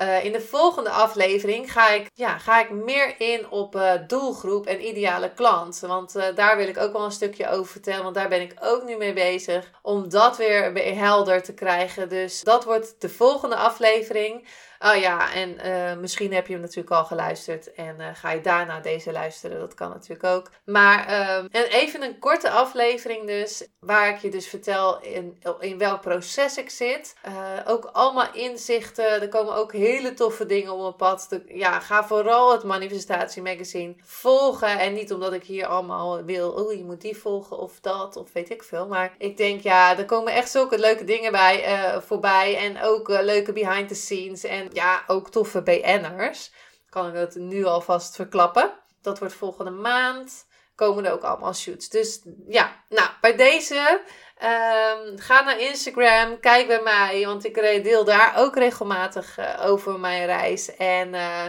Uh, 0.00 0.24
in 0.24 0.32
de 0.32 0.40
volgende 0.40 0.90
aflevering 0.90 1.72
ga 1.72 1.90
ik, 1.90 2.10
ja, 2.14 2.38
ga 2.38 2.60
ik 2.60 2.70
meer 2.70 3.14
in 3.20 3.50
op 3.50 3.76
uh, 3.76 3.92
doelgroep 4.06 4.66
en 4.66 4.86
ideale 4.88 5.32
klant. 5.34 5.80
Want 5.80 6.16
uh, 6.16 6.24
daar 6.34 6.56
wil 6.56 6.68
ik 6.68 6.78
ook 6.78 6.92
wel 6.92 7.04
een 7.04 7.10
stukje 7.12 7.48
over 7.48 7.72
vertellen. 7.72 8.02
Want 8.02 8.14
daar 8.14 8.28
ben 8.28 8.40
ik 8.40 8.54
ook 8.60 8.84
nu 8.84 8.96
mee 8.96 9.12
bezig. 9.12 9.70
Om 9.82 10.08
dat 10.08 10.36
weer 10.36 10.96
helder 10.98 11.42
te 11.42 11.54
krijgen. 11.54 12.08
Dus 12.08 12.42
dat 12.42 12.64
wordt 12.64 12.94
de 12.98 13.08
volgende 13.08 13.56
aflevering. 13.56 14.48
Oh 14.78 14.96
ja, 14.96 15.32
en 15.32 15.56
uh, 15.66 16.00
misschien 16.00 16.32
heb 16.32 16.46
je 16.46 16.52
hem 16.52 16.62
natuurlijk 16.62 16.90
al 16.90 17.04
geluisterd 17.04 17.72
en 17.74 17.96
uh, 17.98 18.06
ga 18.14 18.30
je 18.30 18.40
daarna 18.40 18.80
deze 18.80 19.12
luisteren. 19.12 19.58
Dat 19.58 19.74
kan 19.74 19.88
natuurlijk 19.88 20.24
ook. 20.24 20.50
Maar 20.64 21.08
uh, 21.08 21.36
en 21.36 21.64
even 21.70 22.02
een 22.02 22.18
korte 22.18 22.50
aflevering 22.50 23.26
dus, 23.26 23.66
waar 23.80 24.08
ik 24.08 24.18
je 24.18 24.30
dus 24.30 24.48
vertel 24.48 25.00
in, 25.00 25.42
in 25.60 25.78
welk 25.78 26.00
proces 26.00 26.56
ik 26.56 26.70
zit. 26.70 27.14
Uh, 27.28 27.32
ook 27.66 27.84
allemaal 27.92 28.34
inzichten. 28.34 29.20
Er 29.20 29.28
komen 29.28 29.54
ook 29.54 29.72
hele 29.72 30.14
toffe 30.14 30.46
dingen 30.46 30.72
op 30.72 30.80
mijn 30.80 30.96
pad. 30.96 31.40
Ja, 31.46 31.80
ga 31.80 32.04
vooral 32.04 32.52
het 32.52 32.64
Manifestatie 32.64 33.42
Magazine 33.42 33.94
volgen. 34.02 34.78
En 34.78 34.92
niet 34.92 35.12
omdat 35.12 35.32
ik 35.32 35.44
hier 35.44 35.66
allemaal 35.66 36.24
wil, 36.24 36.50
oh 36.50 36.72
je 36.72 36.84
moet 36.84 37.00
die 37.00 37.16
volgen 37.16 37.58
of 37.58 37.80
dat 37.80 38.16
of 38.16 38.32
weet 38.32 38.50
ik 38.50 38.62
veel. 38.62 38.86
Maar 38.86 39.14
ik 39.18 39.36
denk 39.36 39.60
ja, 39.60 39.98
er 39.98 40.04
komen 40.04 40.32
echt 40.32 40.50
zulke 40.50 40.78
leuke 40.78 41.04
dingen 41.04 41.32
bij, 41.32 41.64
voorbij. 42.06 42.56
En 42.56 42.82
ook 42.82 43.08
leuke 43.08 43.52
behind 43.52 43.88
the 43.88 43.94
scenes 43.94 44.44
en 44.44 44.67
ja, 44.72 45.02
ook 45.06 45.30
toffe 45.30 45.62
BN'ers. 45.62 46.50
Kan 46.90 47.08
ik 47.08 47.14
het 47.14 47.34
nu 47.34 47.64
alvast 47.64 48.14
verklappen. 48.14 48.72
Dat 49.02 49.18
wordt 49.18 49.34
volgende 49.34 49.70
maand. 49.70 50.46
Komen 50.74 51.04
er 51.04 51.12
ook 51.12 51.22
allemaal 51.22 51.54
shoots. 51.54 51.88
Dus 51.88 52.22
ja, 52.48 52.82
nou, 52.88 53.08
bij 53.20 53.36
deze. 53.36 54.00
Um, 54.42 55.18
ga 55.18 55.42
naar 55.42 55.60
Instagram, 55.60 56.40
kijk 56.40 56.66
bij 56.66 56.80
mij, 56.82 57.22
want 57.26 57.44
ik 57.44 57.54
deel 57.82 58.04
daar 58.04 58.32
ook 58.36 58.56
regelmatig 58.56 59.38
uh, 59.38 59.66
over 59.66 60.00
mijn 60.00 60.26
reis. 60.26 60.76
En 60.76 61.14
uh, 61.14 61.44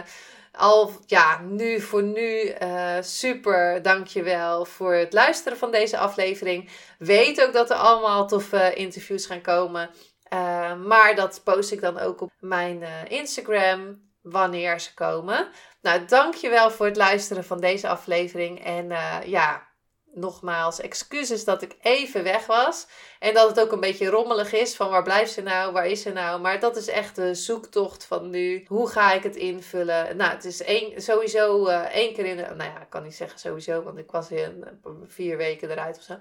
al, 0.52 0.92
ja, 1.06 1.40
nu 1.40 1.80
voor 1.80 2.02
nu, 2.02 2.54
uh, 2.62 2.96
super, 3.00 3.82
dankjewel 3.82 4.64
voor 4.64 4.94
het 4.94 5.12
luisteren 5.12 5.58
van 5.58 5.70
deze 5.70 5.98
aflevering. 5.98 6.70
Weet 6.98 7.42
ook 7.42 7.52
dat 7.52 7.70
er 7.70 7.76
allemaal 7.76 8.26
toffe 8.28 8.74
interviews 8.74 9.26
gaan 9.26 9.42
komen. 9.42 9.90
Uh, 10.32 10.74
maar 10.76 11.14
dat 11.14 11.40
post 11.44 11.72
ik 11.72 11.80
dan 11.80 11.98
ook 11.98 12.20
op 12.20 12.32
mijn 12.40 12.80
uh, 12.82 12.88
Instagram. 13.08 14.08
wanneer 14.22 14.80
ze 14.80 14.94
komen. 14.94 15.48
Nou, 15.82 16.04
dankjewel 16.04 16.70
voor 16.70 16.86
het 16.86 16.96
luisteren 16.96 17.44
van 17.44 17.60
deze 17.60 17.88
aflevering. 17.88 18.64
En 18.64 18.90
uh, 18.90 19.16
ja, 19.24 19.68
nogmaals, 20.14 20.80
excuses 20.80 21.44
dat 21.44 21.62
ik 21.62 21.76
even 21.80 22.22
weg 22.22 22.46
was. 22.46 22.86
En 23.18 23.34
dat 23.34 23.48
het 23.48 23.60
ook 23.60 23.72
een 23.72 23.80
beetje 23.80 24.08
rommelig 24.08 24.52
is 24.52 24.76
van 24.76 24.90
waar 24.90 25.02
blijft 25.02 25.32
ze 25.32 25.42
nou, 25.42 25.72
waar 25.72 25.86
is 25.86 26.02
ze 26.02 26.10
nou. 26.12 26.40
Maar 26.40 26.60
dat 26.60 26.76
is 26.76 26.88
echt 26.88 27.16
de 27.16 27.34
zoektocht 27.34 28.04
van 28.04 28.30
nu. 28.30 28.64
Hoe 28.66 28.88
ga 28.88 29.12
ik 29.12 29.22
het 29.22 29.36
invullen? 29.36 30.16
Nou, 30.16 30.30
het 30.30 30.44
is 30.44 30.62
sowieso 31.04 31.68
uh, 31.68 31.80
één 31.80 32.14
keer 32.14 32.26
in 32.26 32.36
de... 32.36 32.42
Nou 32.42 32.70
ja, 32.70 32.80
ik 32.80 32.90
kan 32.90 33.02
niet 33.02 33.14
zeggen 33.14 33.38
sowieso, 33.38 33.82
want 33.82 33.98
ik 33.98 34.10
was 34.10 34.30
in 34.30 34.64
vier 35.06 35.36
weken 35.36 35.70
eruit 35.70 35.96
of 35.96 36.02
zo. 36.02 36.14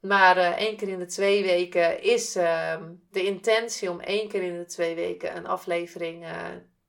Maar 0.00 0.36
uh, 0.36 0.48
één 0.48 0.76
keer 0.76 0.88
in 0.88 0.98
de 0.98 1.06
twee 1.06 1.42
weken 1.42 2.02
is 2.02 2.36
uh, 2.36 2.74
de 3.10 3.24
intentie 3.24 3.90
om 3.90 4.00
één 4.00 4.28
keer 4.28 4.42
in 4.42 4.58
de 4.58 4.64
twee 4.64 4.94
weken 4.94 5.36
een 5.36 5.46
aflevering 5.46 6.24
uh, 6.24 6.30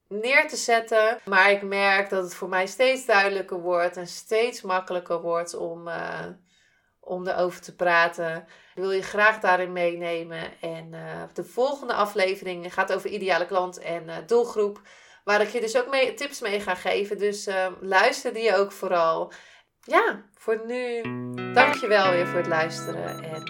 neer 0.08 0.48
te 0.48 0.56
zetten. 0.56 1.18
Maar 1.26 1.52
ik 1.52 1.62
merk 1.62 2.10
dat 2.10 2.24
het 2.24 2.36
voor 2.36 2.50
mij 2.50 2.68
steeds 2.68 3.06
duidelijker 3.06 3.60
wordt 3.60 3.98
en 3.98 4.08
steeds 4.08 4.62
makkelijker 4.62 5.22
wordt 5.22 5.56
om, 5.56 5.88
uh, 5.88 6.26
om 7.00 7.28
erover 7.28 7.62
te 7.62 7.76
praten. 7.76 8.46
Wil 8.76 8.92
je 8.92 9.02
graag 9.02 9.40
daarin 9.40 9.72
meenemen. 9.72 10.62
En 10.62 10.92
de 11.34 11.44
volgende 11.44 11.94
aflevering 11.94 12.74
gaat 12.74 12.94
over 12.94 13.10
ideale 13.10 13.46
klant 13.46 13.80
en 13.80 14.24
doelgroep. 14.26 14.82
Waar 15.24 15.42
ik 15.42 15.50
je 15.50 15.60
dus 15.60 15.78
ook 15.78 15.90
mee, 15.90 16.14
tips 16.14 16.40
mee 16.40 16.60
ga 16.60 16.76
geven. 16.76 17.18
Dus 17.18 17.50
luister 17.82 18.34
die 18.34 18.56
ook 18.56 18.72
vooral 18.72 19.32
ja, 19.84 20.22
voor 20.38 20.62
nu 20.68 21.02
dankjewel 21.54 22.12
weer 22.12 22.28
voor 22.28 22.38
het 22.38 22.48
luisteren. 22.48 23.24
En 23.24 23.44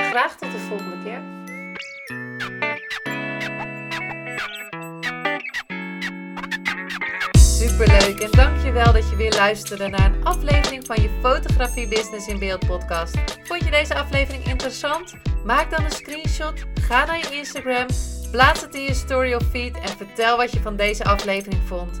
uh, 0.00 0.10
graag 0.10 0.36
tot 0.36 0.52
de 0.52 0.58
volgende 0.58 1.02
keer. 1.04 1.20
Superleuk 7.38 8.20
en 8.20 8.30
dankjewel 8.30 8.92
dat 8.92 9.10
je 9.10 9.16
weer 9.16 9.34
luisterde 9.34 9.88
naar 9.88 10.14
een 10.14 10.24
aflevering 10.24 10.86
van 10.86 11.02
je 11.02 11.18
Fotografie 11.22 11.88
Business 11.88 12.28
in 12.28 12.38
Beeld 12.38 12.66
podcast. 12.66 13.16
Vond 13.44 13.64
je 13.64 13.70
deze 13.70 13.94
aflevering 13.94 14.44
interessant? 14.44 15.14
Maak 15.44 15.70
dan 15.70 15.84
een 15.84 15.90
screenshot, 15.90 16.64
ga 16.74 17.04
naar 17.04 17.18
je 17.18 17.36
Instagram 17.36 17.86
Plaats 18.30 18.60
het 18.60 18.74
in 18.74 18.82
je 18.82 18.94
story 18.94 19.34
of 19.34 19.42
feed 19.50 19.76
en 19.76 19.88
vertel 19.88 20.36
wat 20.36 20.52
je 20.52 20.60
van 20.60 20.76
deze 20.76 21.04
aflevering 21.04 21.62
vond. 21.66 22.00